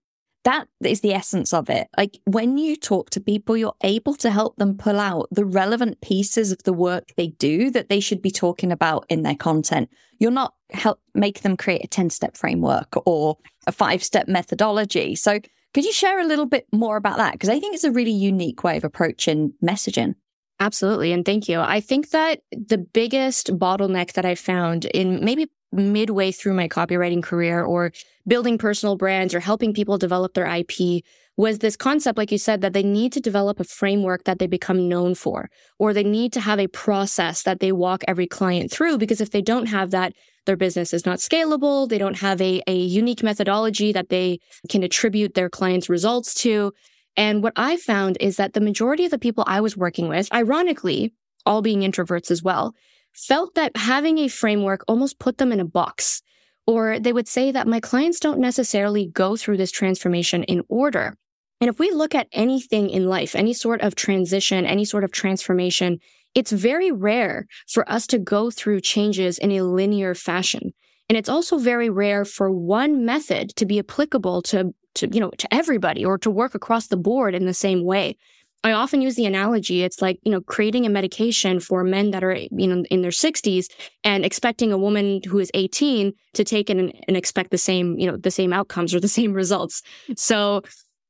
[0.43, 1.87] that is the essence of it.
[1.97, 6.01] Like when you talk to people, you're able to help them pull out the relevant
[6.01, 9.89] pieces of the work they do that they should be talking about in their content.
[10.19, 15.15] You're not help make them create a 10 step framework or a five step methodology.
[15.15, 15.39] So
[15.73, 17.33] could you share a little bit more about that?
[17.33, 20.15] Because I think it's a really unique way of approaching messaging.
[20.59, 21.11] Absolutely.
[21.11, 21.59] And thank you.
[21.59, 27.23] I think that the biggest bottleneck that I found in maybe midway through my copywriting
[27.23, 27.91] career or
[28.27, 31.03] building personal brands or helping people develop their IP
[31.35, 34.45] was this concept, like you said, that they need to develop a framework that they
[34.45, 38.71] become known for, or they need to have a process that they walk every client
[38.71, 38.99] through.
[38.99, 40.13] Because if they don't have that,
[40.45, 41.89] their business is not scalable.
[41.89, 46.71] They don't have a, a unique methodology that they can attribute their clients' results to.
[47.17, 50.31] And what I found is that the majority of the people I was working with,
[50.33, 51.13] ironically,
[51.45, 52.73] all being introverts as well,
[53.13, 56.21] felt that having a framework almost put them in a box.
[56.65, 61.17] Or they would say that my clients don't necessarily go through this transformation in order.
[61.59, 65.11] And if we look at anything in life, any sort of transition, any sort of
[65.11, 65.99] transformation,
[66.35, 70.73] it's very rare for us to go through changes in a linear fashion.
[71.09, 75.31] And it's also very rare for one method to be applicable to, to, you know,
[75.37, 78.17] to everybody or to work across the board in the same way.
[78.63, 79.83] I often use the analogy.
[79.83, 83.11] It's like, you know, creating a medication for men that are, you know, in their
[83.11, 83.67] sixties
[84.03, 87.97] and expecting a woman who is 18 to take it and, and expect the same,
[87.99, 89.81] you know, the same outcomes or the same results.
[90.15, 90.61] So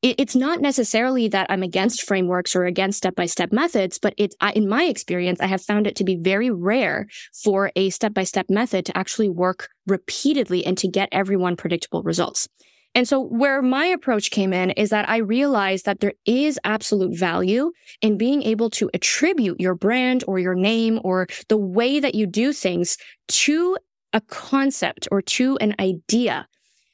[0.01, 4.15] it, it's not necessarily that I'm against frameworks or against step by step methods, but
[4.17, 7.07] it's, I, in my experience, I have found it to be very rare
[7.43, 12.01] for a step by step method to actually work repeatedly and to get everyone predictable
[12.01, 12.47] results.
[12.95, 17.17] And so where my approach came in is that I realized that there is absolute
[17.17, 22.13] value in being able to attribute your brand or your name or the way that
[22.13, 22.97] you do things
[23.29, 23.77] to
[24.13, 26.47] a concept or to an idea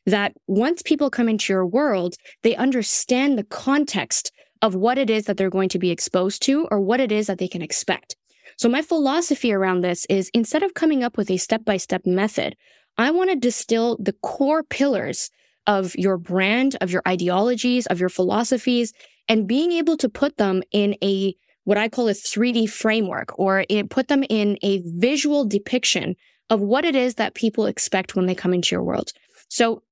[0.06, 4.32] that once people come into your world, they understand the context
[4.62, 7.28] of what it is that they're going to be exposed to or what it is
[7.28, 8.16] that they can expect.
[8.58, 12.06] So my philosophy around this is instead of coming up with a step by step
[12.06, 12.56] method,
[12.98, 15.30] I want to distill the core pillars
[15.68, 18.94] of your brand, of your ideologies, of your philosophies,
[19.28, 23.64] and being able to put them in a what I call a 3D framework or
[23.70, 26.16] it, put them in a visual depiction
[26.50, 29.12] of what it is that people expect when they come into your world.
[29.50, 29.84] So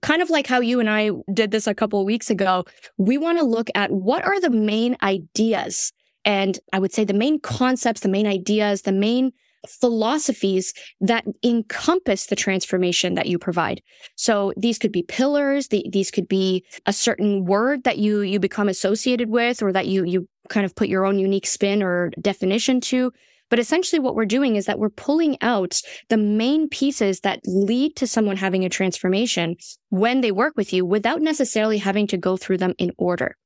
[0.00, 2.64] kind of like how you and I did this a couple of weeks ago,
[2.96, 5.92] we want to look at what are the main ideas
[6.24, 9.32] and I would say the main concepts, the main ideas, the main
[9.68, 13.82] philosophies that encompass the transformation that you provide.
[14.16, 18.40] So these could be pillars, the, these could be a certain word that you you
[18.40, 22.10] become associated with or that you you kind of put your own unique spin or
[22.20, 23.12] definition to.
[23.48, 27.94] But essentially what we're doing is that we're pulling out the main pieces that lead
[27.96, 29.56] to someone having a transformation
[29.90, 33.36] when they work with you without necessarily having to go through them in order.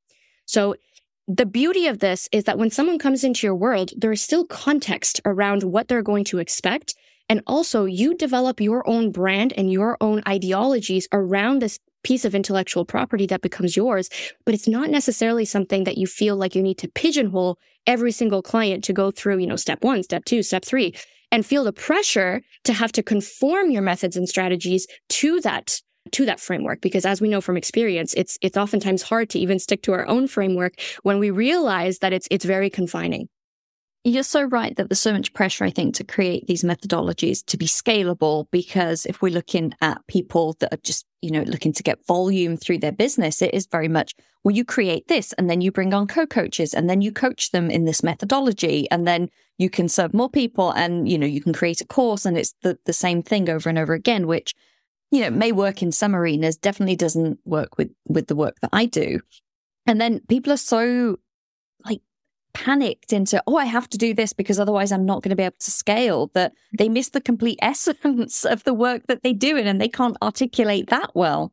[0.46, 0.74] So
[1.32, 4.44] the beauty of this is that when someone comes into your world, there is still
[4.44, 6.96] context around what they're going to expect.
[7.28, 12.34] And also you develop your own brand and your own ideologies around this piece of
[12.34, 14.10] intellectual property that becomes yours.
[14.44, 18.42] But it's not necessarily something that you feel like you need to pigeonhole every single
[18.42, 20.96] client to go through, you know, step one, step two, step three,
[21.30, 25.80] and feel the pressure to have to conform your methods and strategies to that
[26.12, 29.58] to that framework because as we know from experience it's it's oftentimes hard to even
[29.58, 33.28] stick to our own framework when we realize that it's it's very confining
[34.02, 37.58] you're so right that there's so much pressure, I think, to create these methodologies to
[37.58, 38.46] be scalable.
[38.50, 42.56] Because if we're looking at people that are just, you know, looking to get volume
[42.56, 45.92] through their business, it is very much, well, you create this and then you bring
[45.92, 49.86] on co coaches and then you coach them in this methodology and then you can
[49.86, 52.94] serve more people and, you know, you can create a course and it's the, the
[52.94, 54.54] same thing over and over again, which
[55.10, 58.70] you know, may work in some arenas, definitely doesn't work with with the work that
[58.72, 59.20] I do.
[59.86, 61.18] And then people are so
[61.84, 62.00] like
[62.52, 65.42] panicked into, oh, I have to do this because otherwise I'm not going to be
[65.42, 69.56] able to scale that they miss the complete essence of the work that they do
[69.56, 71.52] and they can't articulate that well.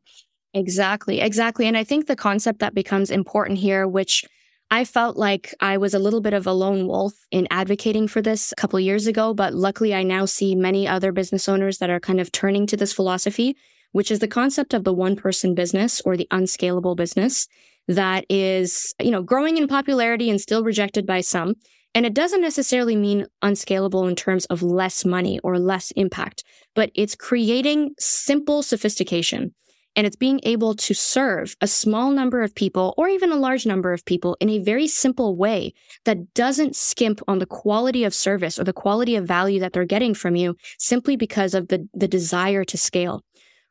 [0.54, 1.66] Exactly, exactly.
[1.66, 4.24] And I think the concept that becomes important here, which
[4.70, 8.20] I felt like I was a little bit of a lone wolf in advocating for
[8.20, 11.88] this a couple years ago, but luckily I now see many other business owners that
[11.88, 13.56] are kind of turning to this philosophy,
[13.92, 17.48] which is the concept of the one person business or the unscalable business
[17.86, 21.54] that is, you know, growing in popularity and still rejected by some.
[21.94, 26.90] And it doesn't necessarily mean unscalable in terms of less money or less impact, but
[26.94, 29.54] it's creating simple sophistication
[29.96, 33.66] and it's being able to serve a small number of people or even a large
[33.66, 35.72] number of people in a very simple way
[36.04, 39.84] that doesn't skimp on the quality of service or the quality of value that they're
[39.84, 43.22] getting from you simply because of the, the desire to scale.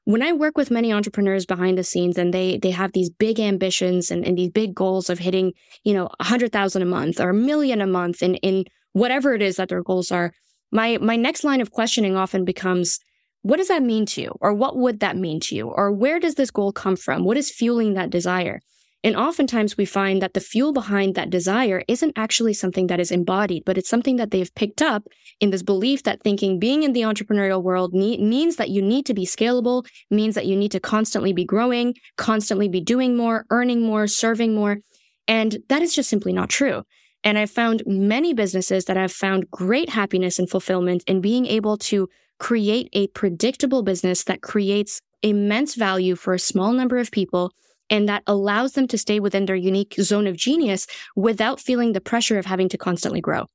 [0.03, 3.39] When I work with many entrepreneurs behind the scenes and they, they have these big
[3.39, 5.53] ambitions and, and these big goals of hitting,
[5.83, 9.33] you know, a hundred thousand a month or a million a month in, in whatever
[9.33, 10.31] it is that their goals are,
[10.71, 12.99] my, my next line of questioning often becomes,
[13.41, 14.35] what does that mean to you?
[14.41, 15.69] Or what would that mean to you?
[15.69, 17.23] Or where does this goal come from?
[17.23, 18.61] What is fueling that desire?
[19.03, 23.11] And oftentimes we find that the fuel behind that desire isn't actually something that is
[23.11, 25.03] embodied, but it's something that they've picked up
[25.39, 29.05] in this belief that thinking being in the entrepreneurial world ne- means that you need
[29.05, 33.45] to be scalable, means that you need to constantly be growing, constantly be doing more,
[33.51, 34.79] earning more, serving more.
[35.27, 36.83] And that is just simply not true.
[37.23, 41.77] And I've found many businesses that have found great happiness and fulfillment in being able
[41.77, 47.51] to create a predictable business that creates immense value for a small number of people
[47.89, 52.01] and that allows them to stay within their unique zone of genius without feeling the
[52.01, 53.45] pressure of having to constantly grow.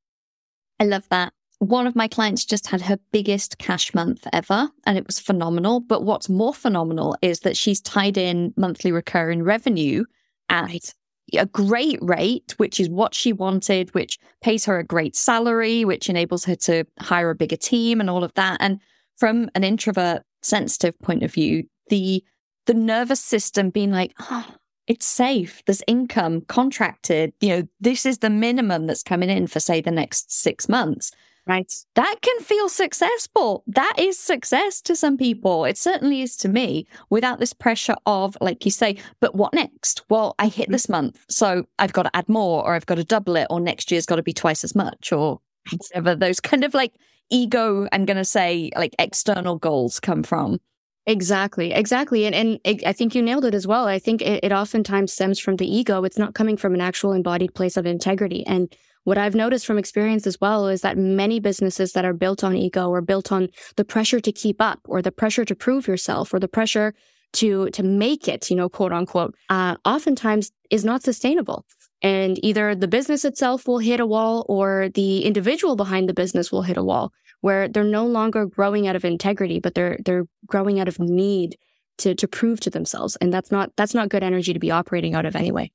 [0.80, 1.32] I love that.
[1.58, 5.78] One of my clients just had her biggest cash month ever, and it was phenomenal.
[5.78, 10.04] But what's more phenomenal is that she's tied in monthly recurring revenue
[10.48, 10.94] at right.
[11.36, 16.08] A great rate, which is what she wanted, which pays her a great salary, which
[16.08, 18.58] enables her to hire a bigger team and all of that.
[18.60, 18.80] And
[19.16, 22.24] from an introvert sensitive point of view, the
[22.66, 24.46] the nervous system being like, oh,
[24.86, 25.62] it's safe.
[25.66, 27.32] There's income contracted.
[27.40, 31.10] You know, this is the minimum that's coming in for, say, the next six months.
[31.44, 31.72] Right.
[31.96, 33.64] That can feel successful.
[33.66, 35.64] That is success to some people.
[35.64, 40.02] It certainly is to me without this pressure of, like you say, but what next?
[40.09, 40.72] Well, I hit mm-hmm.
[40.72, 41.24] this month.
[41.28, 44.07] So I've got to add more or I've got to double it or next year's
[44.07, 46.94] got to be twice as much or whatever those kind of like
[47.31, 50.61] ego, I'm going to say like external goals come from.
[51.07, 52.26] Exactly, exactly.
[52.26, 53.87] And, and it, I think you nailed it as well.
[53.87, 56.05] I think it, it oftentimes stems from the ego.
[56.05, 58.46] It's not coming from an actual embodied place of integrity.
[58.46, 58.72] And
[59.04, 62.56] what I've noticed from experience as well is that many businesses that are built on
[62.56, 66.32] ego or built on the pressure to keep up or the pressure to prove yourself
[66.32, 66.94] or the pressure
[67.34, 71.64] to, to make it, you know, quote unquote, uh, oftentimes is not sustainable.
[72.02, 76.50] And either the business itself will hit a wall or the individual behind the business
[76.50, 80.24] will hit a wall where they're no longer growing out of integrity, but they're they're
[80.46, 81.56] growing out of need
[81.98, 83.16] to to prove to themselves.
[83.16, 85.70] And that's not that's not good energy to be operating out of anyway.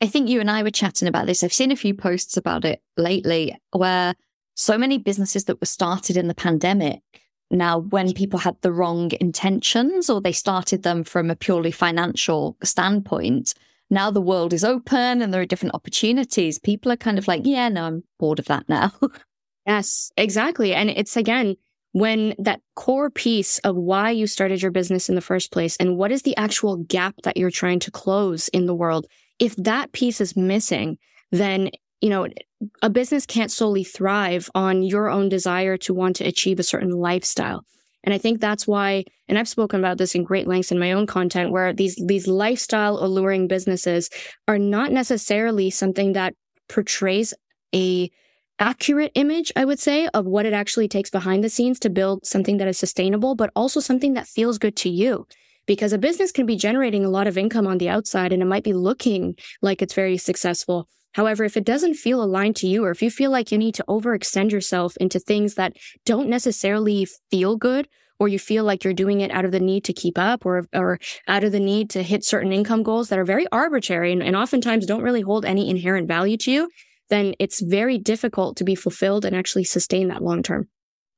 [0.00, 1.42] I think you and I were chatting about this.
[1.42, 4.14] I've seen a few posts about it lately where
[4.54, 7.00] so many businesses that were started in the pandemic
[7.50, 12.56] now when people had the wrong intentions or they started them from a purely financial
[12.64, 13.52] standpoint
[13.90, 17.42] now the world is open and there are different opportunities people are kind of like
[17.44, 18.90] yeah no i'm bored of that now
[19.66, 20.74] Yes, exactly.
[20.74, 21.56] And it's again,
[21.92, 25.96] when that core piece of why you started your business in the first place and
[25.96, 29.06] what is the actual gap that you're trying to close in the world,
[29.38, 30.98] if that piece is missing,
[31.30, 31.70] then
[32.00, 32.28] you know,
[32.82, 36.90] a business can't solely thrive on your own desire to want to achieve a certain
[36.90, 37.64] lifestyle.
[38.02, 40.92] And I think that's why, and I've spoken about this in great lengths in my
[40.92, 44.10] own content, where these, these lifestyle alluring businesses
[44.46, 46.34] are not necessarily something that
[46.68, 47.32] portrays
[47.74, 48.10] a
[48.58, 52.26] accurate image, I would say, of what it actually takes behind the scenes to build
[52.26, 55.26] something that is sustainable, but also something that feels good to you.
[55.66, 58.46] Because a business can be generating a lot of income on the outside and it
[58.46, 60.88] might be looking like it's very successful.
[61.14, 63.74] However, if it doesn't feel aligned to you, or if you feel like you need
[63.76, 65.74] to overextend yourself into things that
[66.04, 69.84] don't necessarily feel good, or you feel like you're doing it out of the need
[69.84, 70.98] to keep up or, or
[71.28, 74.36] out of the need to hit certain income goals that are very arbitrary and, and
[74.36, 76.70] oftentimes don't really hold any inherent value to you,
[77.10, 80.68] then it's very difficult to be fulfilled and actually sustain that long term.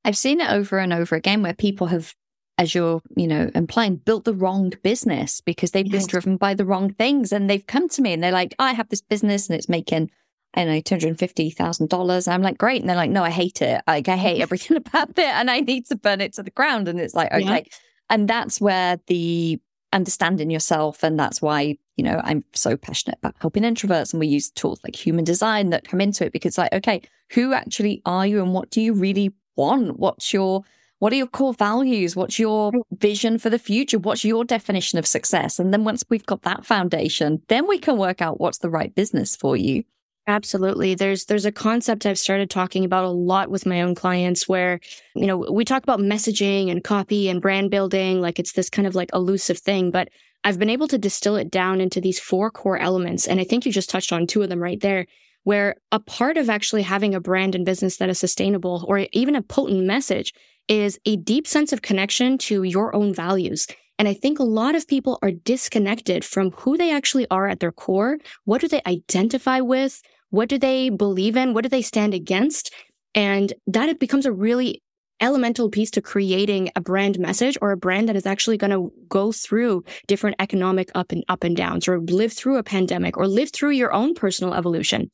[0.04, 2.14] I've seen it over and over again where people have,
[2.58, 6.02] as you're, you know, implying, built the wrong business because they've yes.
[6.02, 7.32] been driven by the wrong things.
[7.32, 10.10] And they've come to me and they're like, I have this business and it's making,
[10.54, 12.28] I don't know, $250,000.
[12.28, 12.80] I'm like, great.
[12.80, 13.82] And they're like, no, I hate it.
[13.86, 16.88] Like, I hate everything about it and I need to burn it to the ground.
[16.88, 17.42] And it's like, okay.
[17.42, 17.62] Yeah.
[18.08, 19.60] And that's where the
[19.92, 21.02] understanding yourself.
[21.02, 24.12] And that's why, you know, I'm so passionate about helping introverts.
[24.12, 27.02] And we use tools like human design that come into it because, like, okay,
[27.32, 29.98] who actually are you and what do you really want?
[29.98, 30.62] What's your,
[30.98, 32.16] what are your core values?
[32.16, 32.80] What's your mm.
[32.92, 33.98] vision for the future?
[33.98, 35.58] What's your definition of success?
[35.58, 38.94] And then once we've got that foundation, then we can work out what's the right
[38.94, 39.84] business for you.
[40.28, 40.96] Absolutely.
[40.96, 44.80] There's there's a concept I've started talking about a lot with my own clients where,
[45.14, 48.88] you know, we talk about messaging and copy and brand building like it's this kind
[48.88, 50.08] of like elusive thing, but
[50.42, 53.66] I've been able to distill it down into these four core elements and I think
[53.66, 55.06] you just touched on two of them right there.
[55.44, 59.36] where a part of actually having a brand and business that is sustainable or even
[59.36, 60.32] a potent message
[60.68, 63.66] is a deep sense of connection to your own values.
[63.98, 67.60] And I think a lot of people are disconnected from who they actually are at
[67.60, 68.18] their core.
[68.44, 70.02] What do they identify with?
[70.30, 71.54] What do they believe in?
[71.54, 72.72] What do they stand against?
[73.14, 74.82] And that it becomes a really
[75.20, 78.92] elemental piece to creating a brand message or a brand that is actually going to
[79.08, 83.26] go through different economic up and up and downs or live through a pandemic or
[83.26, 85.10] live through your own personal evolution.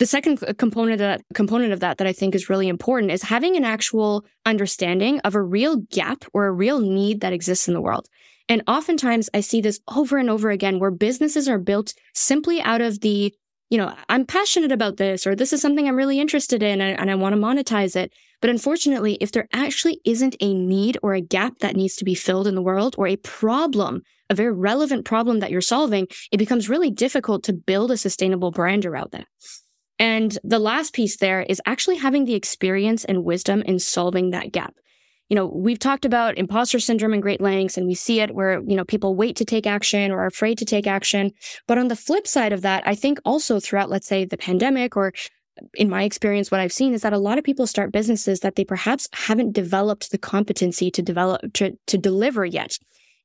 [0.00, 3.22] The second component of that, component of that that I think is really important is
[3.22, 7.74] having an actual understanding of a real gap or a real need that exists in
[7.74, 8.08] the world.
[8.48, 12.80] And oftentimes I see this over and over again where businesses are built simply out
[12.80, 13.34] of the,
[13.68, 16.98] you know, I'm passionate about this or this is something I'm really interested in and,
[16.98, 18.10] and I want to monetize it.
[18.40, 22.14] But unfortunately, if there actually isn't a need or a gap that needs to be
[22.14, 26.38] filled in the world or a problem, a very relevant problem that you're solving, it
[26.38, 29.26] becomes really difficult to build a sustainable brand around that.
[30.00, 34.50] And the last piece there is actually having the experience and wisdom in solving that
[34.50, 34.74] gap.
[35.28, 38.62] You know, we've talked about imposter syndrome in great lengths and we see it where,
[38.66, 41.32] you know, people wait to take action or are afraid to take action.
[41.68, 44.96] But on the flip side of that, I think also throughout, let's say the pandemic
[44.96, 45.12] or
[45.74, 48.56] in my experience, what I've seen is that a lot of people start businesses that
[48.56, 52.78] they perhaps haven't developed the competency to develop, to, to deliver yet.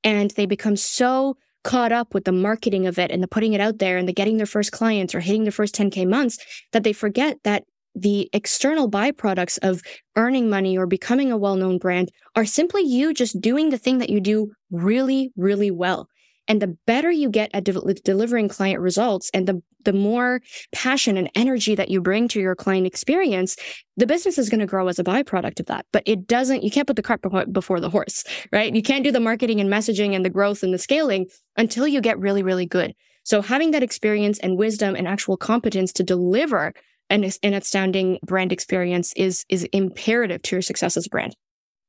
[0.03, 3.59] And they become so caught up with the marketing of it and the putting it
[3.59, 6.37] out there and the getting their first clients or hitting their first 10K months
[6.71, 7.63] that they forget that
[7.95, 9.81] the external byproducts of
[10.15, 13.97] earning money or becoming a well known brand are simply you just doing the thing
[13.97, 16.07] that you do really, really well.
[16.47, 20.41] And the better you get at de- delivering client results and the, the more
[20.71, 23.55] passion and energy that you bring to your client experience,
[23.97, 25.85] the business is going to grow as a byproduct of that.
[25.91, 27.21] But it doesn't, you can't put the cart
[27.51, 28.73] before the horse, right?
[28.73, 31.27] You can't do the marketing and messaging and the growth and the scaling
[31.57, 32.93] until you get really, really good.
[33.23, 36.73] So having that experience and wisdom and actual competence to deliver
[37.09, 41.35] an, an astounding brand experience is, is imperative to your success as a brand.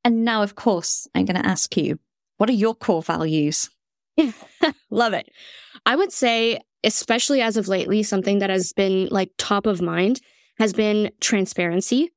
[0.03, 1.99] And now, of course, I'm going to ask you,
[2.37, 3.69] what are your core values?
[4.89, 5.29] Love it.
[5.85, 10.19] I would say, especially as of lately, something that has been like top of mind
[10.57, 12.09] has been transparency.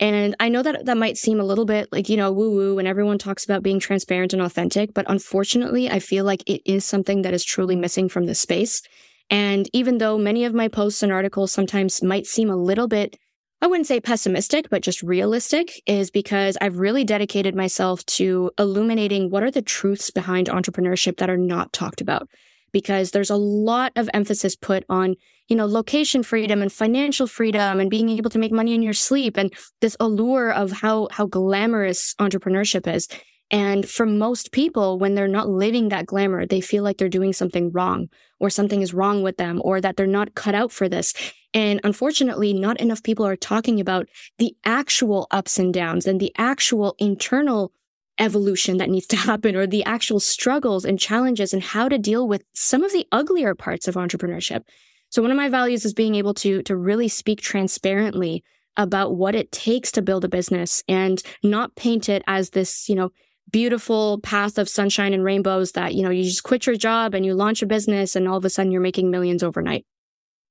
[0.00, 2.74] And I know that that might seem a little bit like, you know, woo woo
[2.76, 6.84] when everyone talks about being transparent and authentic, but unfortunately, I feel like it is
[6.84, 8.82] something that is truly missing from this space.
[9.30, 13.16] And even though many of my posts and articles sometimes might seem a little bit
[13.64, 19.30] I wouldn't say pessimistic, but just realistic is because I've really dedicated myself to illuminating
[19.30, 22.28] what are the truths behind entrepreneurship that are not talked about.
[22.72, 25.14] Because there's a lot of emphasis put on,
[25.48, 28.92] you know, location freedom and financial freedom and being able to make money in your
[28.92, 29.50] sleep and
[29.80, 33.08] this allure of how, how glamorous entrepreneurship is.
[33.50, 37.32] And for most people, when they're not living that glamour, they feel like they're doing
[37.32, 38.08] something wrong
[38.40, 41.12] or something is wrong with them or that they're not cut out for this.
[41.52, 46.32] And unfortunately, not enough people are talking about the actual ups and downs and the
[46.36, 47.72] actual internal
[48.18, 52.26] evolution that needs to happen or the actual struggles and challenges and how to deal
[52.26, 54.62] with some of the uglier parts of entrepreneurship.
[55.10, 58.42] So one of my values is being able to, to really speak transparently
[58.76, 62.96] about what it takes to build a business and not paint it as this, you
[62.96, 63.10] know,
[63.50, 67.24] beautiful path of sunshine and rainbows that, you know, you just quit your job and
[67.24, 69.86] you launch a business and all of a sudden you're making millions overnight.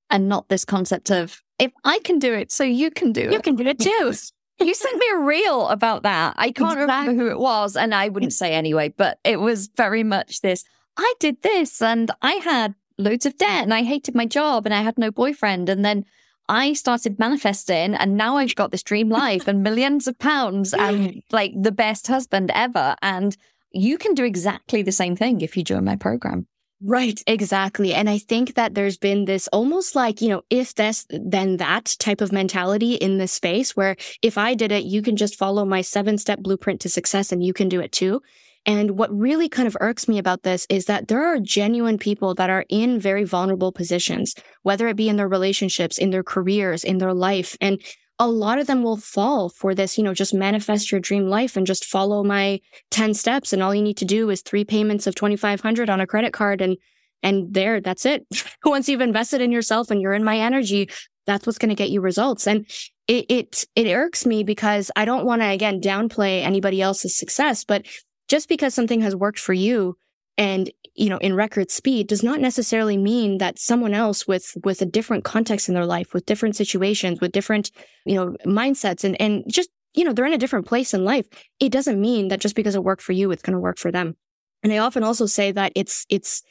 [0.09, 3.27] And not this concept of if I can do it, so you can do you
[3.29, 3.33] it.
[3.33, 4.13] You can do it too.
[4.59, 6.35] you sent me a reel about that.
[6.37, 6.81] I can't exactly.
[6.81, 10.63] remember who it was, and I wouldn't say anyway, but it was very much this.
[10.97, 14.73] I did this and I had loads of debt and I hated my job and
[14.73, 15.69] I had no boyfriend.
[15.69, 16.05] And then
[16.49, 21.21] I started manifesting and now I've got this dream life and millions of pounds and
[21.31, 22.95] like the best husband ever.
[23.01, 23.35] And
[23.71, 26.47] you can do exactly the same thing if you join my program.
[26.85, 27.93] Right, exactly.
[27.93, 31.95] And I think that there's been this almost like, you know, if this, then that
[31.97, 35.63] type of mentality in this space where if I did it, you can just follow
[35.63, 38.21] my seven step blueprint to success and you can do it too.
[38.65, 42.33] And what really kind of irks me about this is that there are genuine people
[42.35, 46.83] that are in very vulnerable positions, whether it be in their relationships, in their careers,
[46.83, 47.57] in their life.
[47.59, 47.81] And
[48.19, 51.57] a lot of them will fall for this, you know, just manifest your dream life
[51.57, 52.61] and just follow my
[52.91, 53.51] 10 steps.
[53.51, 56.61] And all you need to do is three payments of 2,500 on a credit card.
[56.61, 56.77] And,
[57.21, 58.25] and there, that's it.
[58.65, 60.89] Once you've invested in yourself and you're in my energy,
[61.25, 62.47] that's what's going to get you results.
[62.47, 62.65] And
[63.07, 67.63] it, it, it irks me because I don't want to, again, downplay anybody else's success,
[67.63, 67.85] but
[68.33, 69.95] just because something has worked for you
[70.39, 74.81] and you know in record speed does not necessarily mean that someone else with with
[74.81, 77.69] a different context in their life with different situations with different
[78.07, 81.27] you know mindsets and and just you know they're in a different place in life.
[81.59, 83.91] It doesn't mean that just because it worked for you it's going to work for
[83.91, 84.15] them.
[84.63, 86.41] And i often also say that it's it's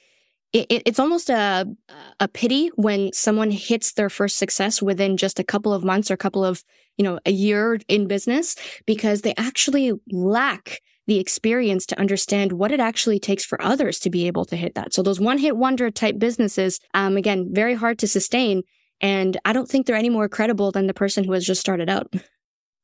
[0.53, 1.67] it, it, it's almost a
[2.21, 6.15] a pity when someone hits their first success within just a couple of months or
[6.15, 6.63] a couple of
[6.97, 8.55] you know a year in business
[8.87, 14.11] because they actually lack the experience to understand what it actually takes for others to
[14.11, 14.95] be able to hit that.
[14.95, 18.63] So those one hit wonder type businesses, um, again, very hard to sustain.
[19.01, 21.89] And I don't think they're any more credible than the person who has just started
[21.89, 22.13] out.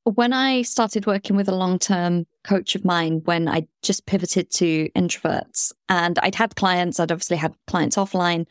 [0.05, 4.51] When I started working with a long term coach of mine, when I just pivoted
[4.53, 8.47] to introverts and I'd had clients, I'd obviously had clients offline.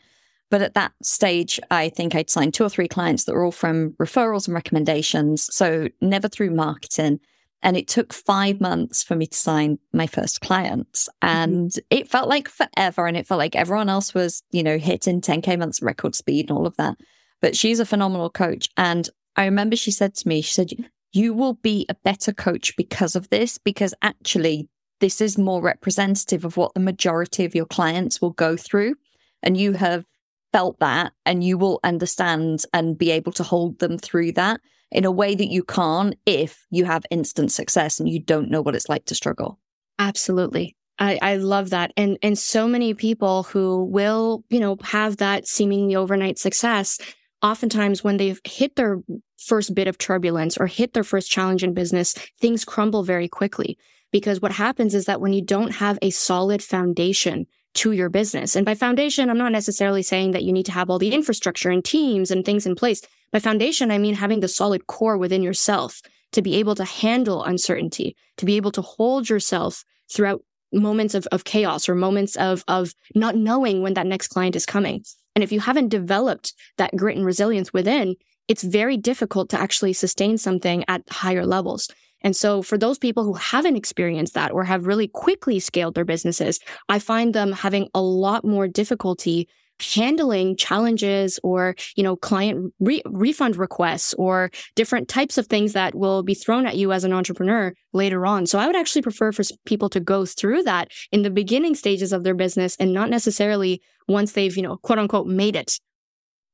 [0.50, 3.50] But at that stage, I think I'd signed two or three clients that were all
[3.50, 5.52] from referrals and recommendations.
[5.52, 7.18] So never through marketing.
[7.62, 11.08] And it took five months for me to sign my first clients.
[11.22, 11.36] Mm-hmm.
[11.36, 11.86] And mm-hmm.
[11.90, 13.06] it felt like forever.
[13.06, 16.58] And it felt like everyone else was, you know, hitting 10K months record speed and
[16.58, 16.96] all of that.
[17.40, 18.68] But she's a phenomenal coach.
[18.76, 20.70] And I remember she said to me, she said,
[21.12, 24.68] You will be a better coach because of this, because actually,
[25.00, 28.96] this is more representative of what the majority of your clients will go through.
[29.42, 30.04] And you have
[30.52, 34.60] felt that, and you will understand and be able to hold them through that
[34.90, 38.62] in a way that you can't if you have instant success and you don't know
[38.62, 39.58] what it's like to struggle.
[39.98, 40.76] Absolutely.
[40.98, 41.92] I, I love that.
[41.96, 46.98] And and so many people who will, you know, have that seemingly overnight success,
[47.42, 48.98] oftentimes when they've hit their
[49.36, 53.78] first bit of turbulence or hit their first challenge in business, things crumble very quickly.
[54.10, 58.56] Because what happens is that when you don't have a solid foundation to your business,
[58.56, 61.70] and by foundation, I'm not necessarily saying that you need to have all the infrastructure
[61.70, 63.02] and teams and things in place.
[63.30, 66.00] By foundation, I mean having the solid core within yourself
[66.32, 71.26] to be able to handle uncertainty, to be able to hold yourself throughout moments of,
[71.32, 75.02] of chaos or moments of, of not knowing when that next client is coming.
[75.34, 78.16] And if you haven't developed that grit and resilience within,
[78.48, 81.88] it's very difficult to actually sustain something at higher levels.
[82.22, 86.04] And so for those people who haven't experienced that or have really quickly scaled their
[86.04, 86.58] businesses,
[86.88, 89.48] I find them having a lot more difficulty
[89.80, 95.94] handling challenges or, you know, client re- refund requests or different types of things that
[95.94, 98.46] will be thrown at you as an entrepreneur later on.
[98.46, 102.12] So I would actually prefer for people to go through that in the beginning stages
[102.12, 105.78] of their business and not necessarily once they've, you know, quote unquote made it.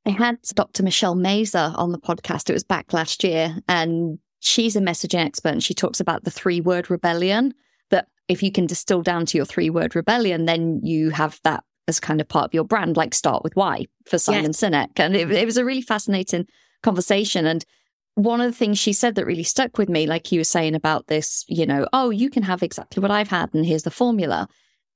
[0.07, 0.83] I had Dr.
[0.83, 2.51] Michelle Mazur on the podcast.
[2.51, 6.31] It was back last year and she's a messaging expert and she talks about the
[6.31, 7.55] three word rebellion
[7.91, 11.65] that if you can distill down to your three word rebellion, then you have that
[11.89, 14.61] as kind of part of your brand, like start with why for Simon yes.
[14.61, 14.99] Sinek.
[14.99, 16.47] And it, it was a really fascinating
[16.83, 17.47] conversation.
[17.47, 17.65] And
[18.15, 20.75] one of the things she said that really stuck with me, like you were saying
[20.75, 23.91] about this, you know, oh, you can have exactly what I've had, and here's the
[23.91, 24.49] formula,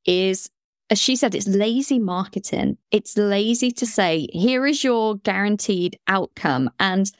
[0.07, 0.49] is
[0.91, 2.79] as she said, it's lazy marketing.
[2.91, 6.71] It's lazy to say, here is your guaranteed outcome.
[6.81, 7.11] And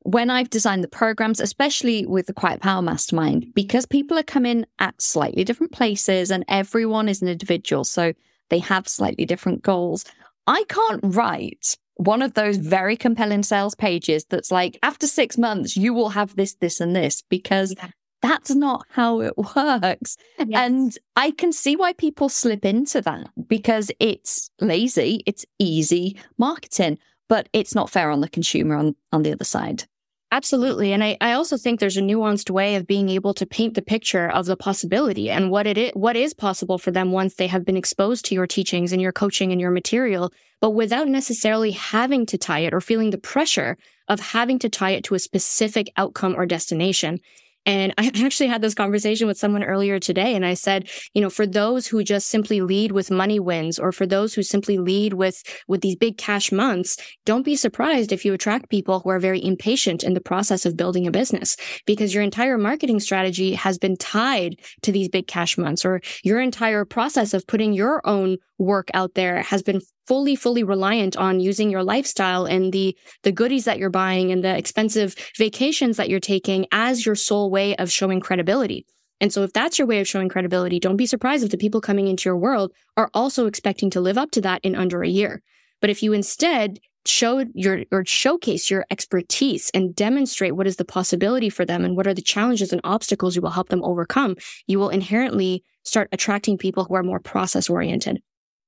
[0.00, 4.64] when I've designed the programs, especially with the Quiet Power Mastermind, because people are coming
[4.78, 7.84] at slightly different places and everyone is an individual.
[7.84, 8.14] So
[8.50, 10.04] they have slightly different goals.
[10.46, 15.76] I can't write one of those very compelling sales pages that's like, after six months,
[15.76, 17.88] you will have this, this, and this, because yeah.
[18.22, 20.16] that's not how it works.
[20.38, 20.48] Yes.
[20.52, 26.98] And I can see why people slip into that because it's lazy, it's easy marketing,
[27.28, 29.84] but it's not fair on the consumer on, on the other side.
[30.32, 30.92] Absolutely.
[30.92, 33.82] And I, I also think there's a nuanced way of being able to paint the
[33.82, 37.48] picture of the possibility and what it is, what is possible for them once they
[37.48, 41.72] have been exposed to your teachings and your coaching and your material, but without necessarily
[41.72, 43.76] having to tie it or feeling the pressure
[44.06, 47.18] of having to tie it to a specific outcome or destination.
[47.66, 50.34] And I actually had this conversation with someone earlier today.
[50.34, 53.92] And I said, you know, for those who just simply lead with money wins or
[53.92, 58.24] for those who simply lead with, with these big cash months, don't be surprised if
[58.24, 61.56] you attract people who are very impatient in the process of building a business
[61.86, 66.40] because your entire marketing strategy has been tied to these big cash months or your
[66.40, 69.80] entire process of putting your own work out there has been
[70.10, 74.42] fully, fully reliant on using your lifestyle and the, the goodies that you're buying and
[74.42, 78.84] the expensive vacations that you're taking as your sole way of showing credibility.
[79.20, 81.80] And so if that's your way of showing credibility, don't be surprised if the people
[81.80, 85.08] coming into your world are also expecting to live up to that in under a
[85.08, 85.42] year.
[85.80, 90.84] But if you instead show your or showcase your expertise and demonstrate what is the
[90.84, 94.34] possibility for them and what are the challenges and obstacles you will help them overcome,
[94.66, 98.20] you will inherently start attracting people who are more process oriented.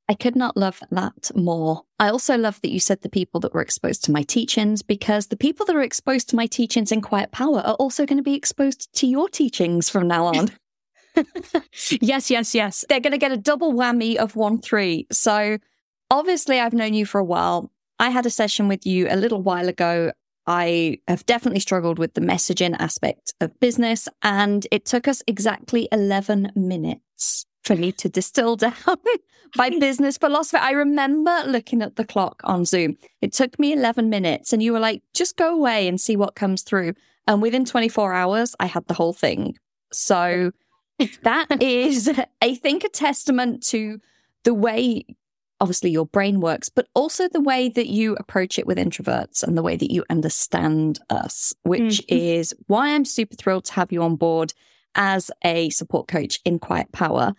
[0.08, 1.82] I could not love that more.
[1.98, 5.28] I also love that you said the people that were exposed to my teachings because
[5.28, 8.22] the people that are exposed to my teachings in Quiet Power are also going to
[8.22, 10.50] be exposed to your teachings from now on.
[12.00, 12.84] yes, yes, yes.
[12.88, 15.06] They're going to get a double whammy of one three.
[15.12, 15.58] So
[16.10, 17.70] obviously, I've known you for a while.
[17.98, 20.12] I had a session with you a little while ago.
[20.46, 25.88] I have definitely struggled with the messaging aspect of business, and it took us exactly
[25.92, 28.74] 11 minutes for me to distill down
[29.56, 30.58] my business philosophy.
[30.58, 32.96] I remember looking at the clock on Zoom.
[33.20, 36.34] It took me 11 minutes, and you were like, just go away and see what
[36.34, 36.94] comes through.
[37.26, 39.56] And within 24 hours, I had the whole thing.
[39.92, 40.52] So
[41.22, 42.10] that is,
[42.40, 44.00] I think, a testament to
[44.44, 45.04] the way,
[45.60, 49.56] obviously, your brain works, but also the way that you approach it with introverts and
[49.56, 52.14] the way that you understand us, which mm-hmm.
[52.14, 54.52] is why I'm super thrilled to have you on board
[54.94, 57.34] as a support coach in Quiet Power.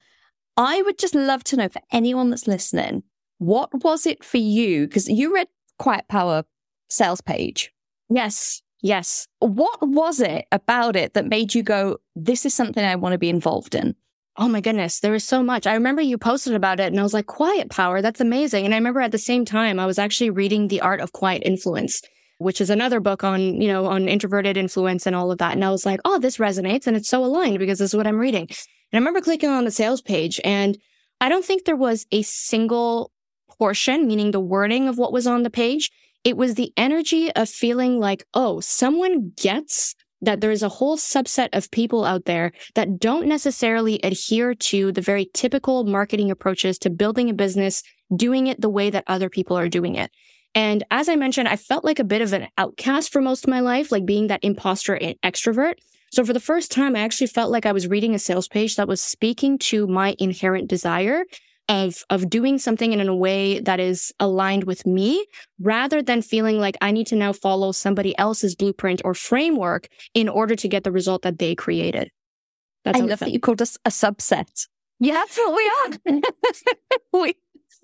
[0.57, 3.03] I would just love to know for anyone that's listening,
[3.39, 4.87] what was it for you?
[4.87, 5.47] Because you read
[5.79, 6.43] Quiet Power
[6.89, 7.71] sales page.
[8.09, 8.61] Yes.
[8.81, 9.27] Yes.
[9.39, 13.17] What was it about it that made you go, this is something I want to
[13.17, 13.95] be involved in?
[14.35, 15.67] Oh my goodness, there was so much.
[15.67, 18.65] I remember you posted about it and I was like, quiet power, that's amazing.
[18.65, 21.43] And I remember at the same time, I was actually reading The Art of Quiet
[21.45, 22.01] Influence,
[22.39, 25.53] which is another book on, you know, on introverted influence and all of that.
[25.53, 28.07] And I was like, oh, this resonates and it's so aligned because this is what
[28.07, 28.49] I'm reading.
[28.93, 30.77] And I remember clicking on the sales page and
[31.19, 33.11] I don't think there was a single
[33.57, 35.91] portion, meaning the wording of what was on the page,
[36.23, 41.49] it was the energy of feeling like, oh, someone gets that there's a whole subset
[41.51, 46.89] of people out there that don't necessarily adhere to the very typical marketing approaches to
[46.89, 47.83] building a business,
[48.15, 50.11] doing it the way that other people are doing it.
[50.55, 53.49] And as I mentioned, I felt like a bit of an outcast for most of
[53.49, 55.75] my life, like being that imposter and extrovert.
[56.13, 58.75] So for the first time, I actually felt like I was reading a sales page
[58.75, 61.23] that was speaking to my inherent desire
[61.69, 65.25] of of doing something in a way that is aligned with me
[65.59, 70.29] rather than feeling like I need to now follow somebody else's blueprint or framework in
[70.29, 72.11] order to get the result that they created.
[72.83, 74.67] That's I love that you called us a subset.
[74.99, 76.21] Yeah, that's what we are.
[77.21, 77.35] we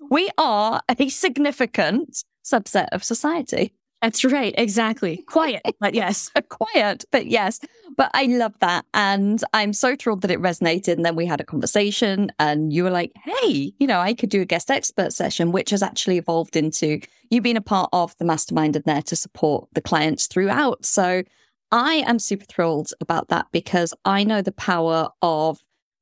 [0.08, 3.74] we are a significant subset of society.
[4.02, 4.54] That's right.
[4.56, 5.18] Exactly.
[5.26, 6.30] Quiet, but yes.
[6.48, 7.60] Quiet, but yes.
[7.96, 8.86] But I love that.
[8.94, 10.94] And I'm so thrilled that it resonated.
[10.94, 14.30] And then we had a conversation and you were like, hey, you know, I could
[14.30, 18.16] do a guest expert session, which has actually evolved into you being a part of
[18.16, 20.86] the mastermind and there to support the clients throughout.
[20.86, 21.22] So
[21.70, 25.60] I am super thrilled about that because I know the power of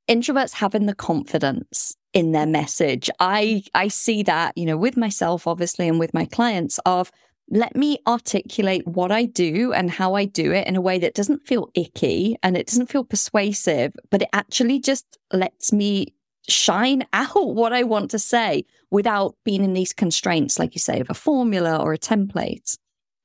[0.09, 3.11] introverts having the confidence in their message.
[3.21, 7.11] I I see that, you know, with myself obviously and with my clients of
[7.51, 11.15] let me articulate what I do and how I do it in a way that
[11.15, 16.15] doesn't feel icky and it doesn't feel persuasive, but it actually just lets me
[16.49, 21.01] shine out what I want to say without being in these constraints, like you say,
[21.01, 22.77] of a formula or a template.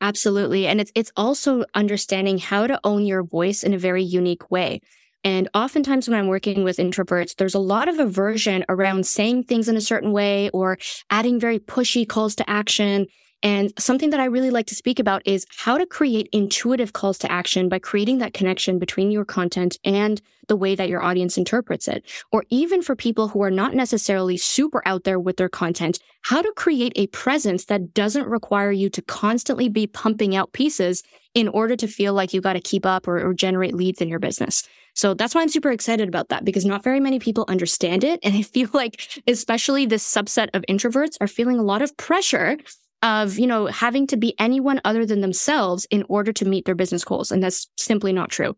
[0.01, 0.67] Absolutely.
[0.67, 4.81] And it's it's also understanding how to own your voice in a very unique way.
[5.23, 9.69] And oftentimes when I'm working with introverts, there's a lot of aversion around saying things
[9.69, 10.77] in a certain way or
[11.09, 13.07] adding very pushy calls to action.
[13.43, 17.17] And something that I really like to speak about is how to create intuitive calls
[17.19, 21.37] to action by creating that connection between your content and the way that your audience
[21.37, 22.03] interprets it.
[22.31, 26.41] Or even for people who are not necessarily super out there with their content, how
[26.41, 31.49] to create a presence that doesn't require you to constantly be pumping out pieces in
[31.49, 34.19] order to feel like you got to keep up or, or generate leads in your
[34.19, 34.67] business.
[34.95, 38.19] So that's why I'm super excited about that because not very many people understand it.
[38.23, 42.57] And I feel like, especially this subset of introverts are feeling a lot of pressure
[43.03, 46.73] of, you know, having to be anyone other than themselves in order to meet their
[46.73, 47.31] business goals.
[47.31, 48.55] And that's simply not true.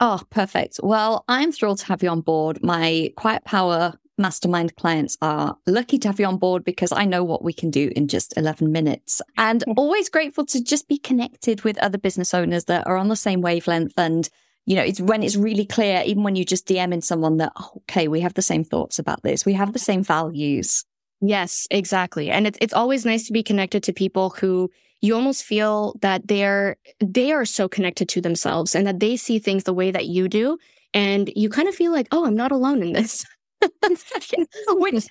[0.00, 0.78] Oh, perfect.
[0.82, 2.62] Well, I'm thrilled to have you on board.
[2.62, 7.24] My Quiet Power mastermind clients are lucky to have you on board because I know
[7.24, 9.20] what we can do in just 11 minutes.
[9.36, 13.16] And always grateful to just be connected with other business owners that are on the
[13.16, 13.94] same wavelength.
[13.96, 14.28] And,
[14.66, 17.52] you know, it's when it's really clear, even when you just DM in someone that,
[17.56, 20.84] oh, okay, we have the same thoughts about this, we have the same values.
[21.20, 22.30] Yes, exactly.
[22.30, 26.26] And it's it's always nice to be connected to people who you almost feel that
[26.28, 30.06] they're they are so connected to themselves and that they see things the way that
[30.06, 30.58] you do
[30.94, 33.24] and you kind of feel like, "Oh, I'm not alone in this."
[34.68, 35.06] Which,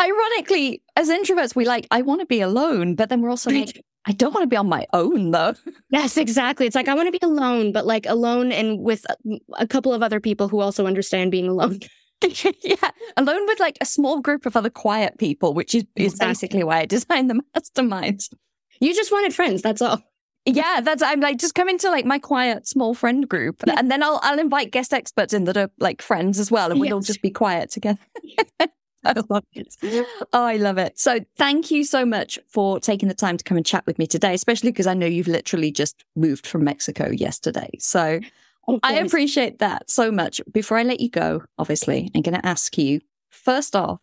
[0.00, 3.84] ironically, as introverts, we like, I want to be alone, but then we're also like,
[4.06, 5.54] I don't want to be on my own though.
[5.90, 6.66] Yes, exactly.
[6.66, 9.04] It's like I want to be alone, but like alone and with
[9.58, 11.80] a couple of other people who also understand being alone.
[12.62, 16.62] yeah, alone with like a small group of other quiet people, which is, is basically
[16.64, 18.28] why I designed the mastermind.
[18.80, 20.02] You just wanted friends, that's all.
[20.46, 23.74] Yeah, that's I'm like just come into like my quiet small friend group, yeah.
[23.76, 26.80] and then I'll I'll invite guest experts in that are like friends as well, and
[26.80, 28.00] we'll all just be quiet together.
[29.04, 29.74] I love it.
[30.32, 30.98] Oh, I love it.
[30.98, 34.06] So thank you so much for taking the time to come and chat with me
[34.06, 37.70] today, especially because I know you've literally just moved from Mexico yesterday.
[37.78, 38.20] So
[38.82, 40.40] I appreciate that so much.
[40.52, 43.00] Before I let you go, obviously, I'm going to ask you
[43.30, 44.00] first off,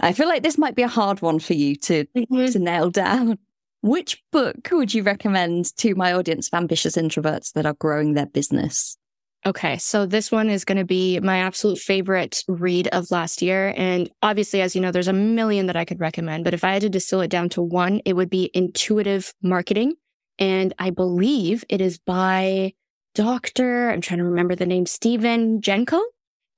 [0.00, 2.46] I feel like this might be a hard one for you to, mm-hmm.
[2.46, 3.38] to nail down.
[3.82, 8.26] Which book would you recommend to my audience of ambitious introverts that are growing their
[8.26, 8.96] business?
[9.44, 13.74] Okay, so this one is going to be my absolute favorite read of last year.
[13.76, 16.74] And obviously, as you know, there's a million that I could recommend, but if I
[16.74, 19.94] had to distill it down to one, it would be Intuitive Marketing.
[20.38, 22.74] And I believe it is by
[23.14, 23.90] Dr.
[23.90, 26.00] I'm trying to remember the name, Stephen Genco.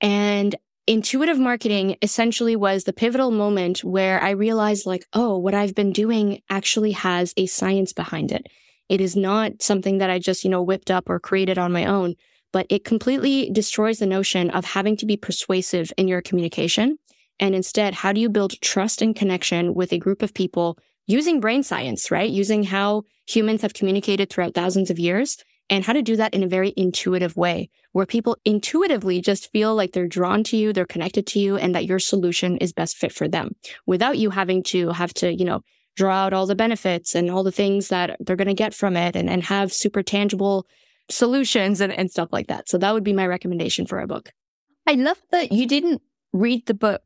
[0.00, 0.54] And
[0.86, 5.92] intuitive marketing essentially was the pivotal moment where I realized like, oh, what I've been
[5.92, 8.46] doing actually has a science behind it.
[8.88, 11.86] It is not something that I just, you know, whipped up or created on my
[11.86, 12.14] own
[12.54, 16.96] but it completely destroys the notion of having to be persuasive in your communication.
[17.40, 20.78] And instead, how do you build trust and connection with a group of people
[21.08, 22.30] using brain science, right?
[22.30, 25.36] Using how humans have communicated throughout thousands of years
[25.70, 29.74] and how to do that in a very intuitive way where people intuitively just feel
[29.74, 32.96] like they're drawn to you, they're connected to you and that your solution is best
[32.96, 33.54] fit for them
[33.86, 35.62] without you having to have to, you know,
[35.96, 38.96] draw out all the benefits and all the things that they're going to get from
[38.96, 40.66] it and, and have super tangible
[41.08, 42.68] solutions and, and stuff like that.
[42.68, 44.32] So that would be my recommendation for a book.
[44.86, 46.02] I love that you didn't
[46.32, 47.02] read the book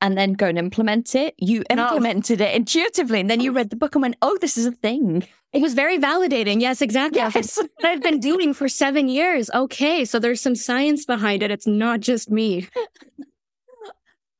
[0.00, 1.34] and then go and implement it.
[1.38, 2.46] You implemented no.
[2.46, 3.54] it intuitively and then you oh.
[3.54, 5.26] read the book and went, oh, this is a thing.
[5.52, 6.60] It was very validating.
[6.60, 7.18] Yes, exactly.
[7.18, 7.58] Yes.
[7.82, 9.48] I've been doing for seven years.
[9.54, 10.04] Okay.
[10.04, 11.50] So there's some science behind it.
[11.50, 12.68] It's not just me.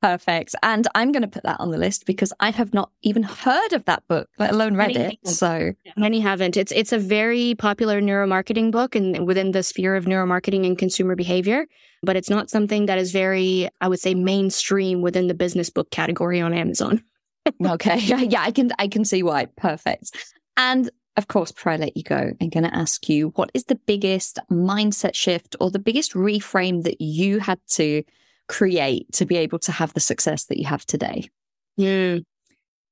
[0.07, 0.54] Perfect.
[0.62, 3.72] And I'm going to put that on the list because I have not even heard
[3.72, 5.28] of that book, let alone read many it.
[5.28, 6.57] So many haven't.
[6.57, 11.16] It's it's a very popular neuromarketing book and within the sphere of neuromarketing and consumer
[11.16, 11.66] behavior,
[12.04, 15.90] but it's not something that is very, I would say, mainstream within the business book
[15.90, 17.02] category on Amazon.
[17.66, 17.98] okay.
[17.98, 19.46] Yeah, yeah, I can I can see why.
[19.57, 20.12] Perfect.
[20.57, 23.64] And of course, before I let you go, I'm going to ask you what is
[23.64, 28.04] the biggest mindset shift or the biggest reframe that you had to
[28.49, 31.28] create to be able to have the success that you have today?
[31.78, 32.24] Mm.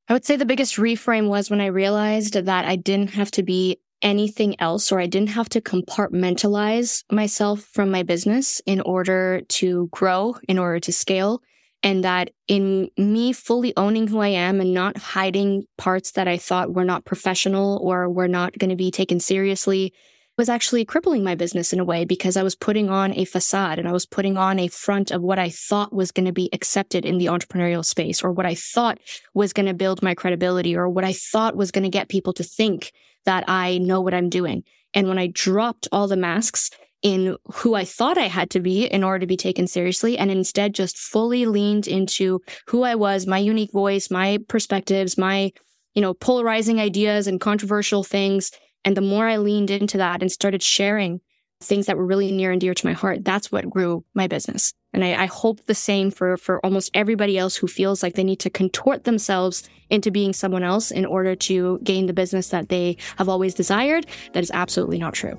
[0.08, 3.42] I would say the biggest reframe was when I realized that I didn't have to
[3.42, 9.40] be anything else or I didn't have to compartmentalize myself from my business in order
[9.48, 11.40] to grow, in order to scale.
[11.82, 16.36] And that in me fully owning who I am and not hiding parts that I
[16.38, 19.92] thought were not professional or were not going to be taken seriously
[20.36, 23.78] was actually crippling my business in a way because I was putting on a facade
[23.78, 26.50] and I was putting on a front of what I thought was going to be
[26.52, 28.98] accepted in the entrepreneurial space or what I thought
[29.32, 32.32] was going to build my credibility or what I thought was going to get people
[32.34, 32.92] to think
[33.24, 34.64] that I know what I'm doing.
[34.92, 36.70] And when I dropped all the masks
[37.02, 40.30] in who I thought I had to be in order to be taken seriously and
[40.30, 45.52] instead just fully leaned into who I was, my unique voice, my perspectives, my,
[45.94, 48.50] you know, polarizing ideas and controversial things
[48.84, 51.20] and the more I leaned into that and started sharing
[51.60, 54.74] things that were really near and dear to my heart, that's what grew my business.
[54.92, 58.24] And I, I, hope the same for, for almost everybody else who feels like they
[58.24, 62.68] need to contort themselves into being someone else in order to gain the business that
[62.68, 64.06] they have always desired.
[64.32, 65.38] That is absolutely not true.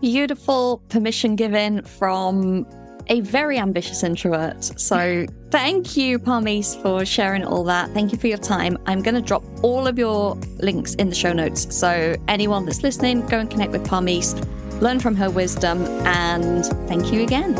[0.00, 2.66] Beautiful permission given from
[3.08, 4.62] a very ambitious introvert.
[4.80, 7.90] So thank you, Parmees, for sharing all that.
[7.90, 8.78] Thank you for your time.
[8.86, 11.74] I'm going to drop all of your links in the show notes.
[11.74, 14.34] So anyone that's listening, go and connect with Parmees,
[14.80, 17.54] learn from her wisdom, and thank you again.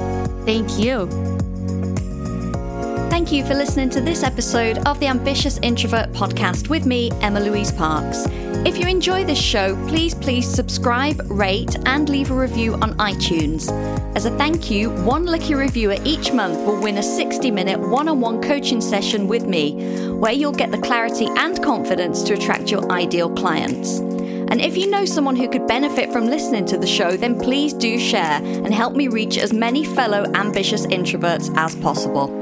[0.45, 1.51] Thank you.
[3.12, 7.40] Thank you for listening to this episode of the Ambitious Introvert podcast with me, Emma
[7.40, 8.24] Louise Parkes.
[8.64, 13.70] If you enjoy this show, please, please subscribe, rate, and leave a review on iTunes.
[14.16, 18.08] As a thank you, one lucky reviewer each month will win a 60 minute one
[18.08, 22.70] on one coaching session with me, where you'll get the clarity and confidence to attract
[22.70, 23.98] your ideal clients.
[23.98, 27.74] And if you know someone who could benefit from listening to the show, then please
[27.74, 32.41] do share and help me reach as many fellow ambitious introverts as possible.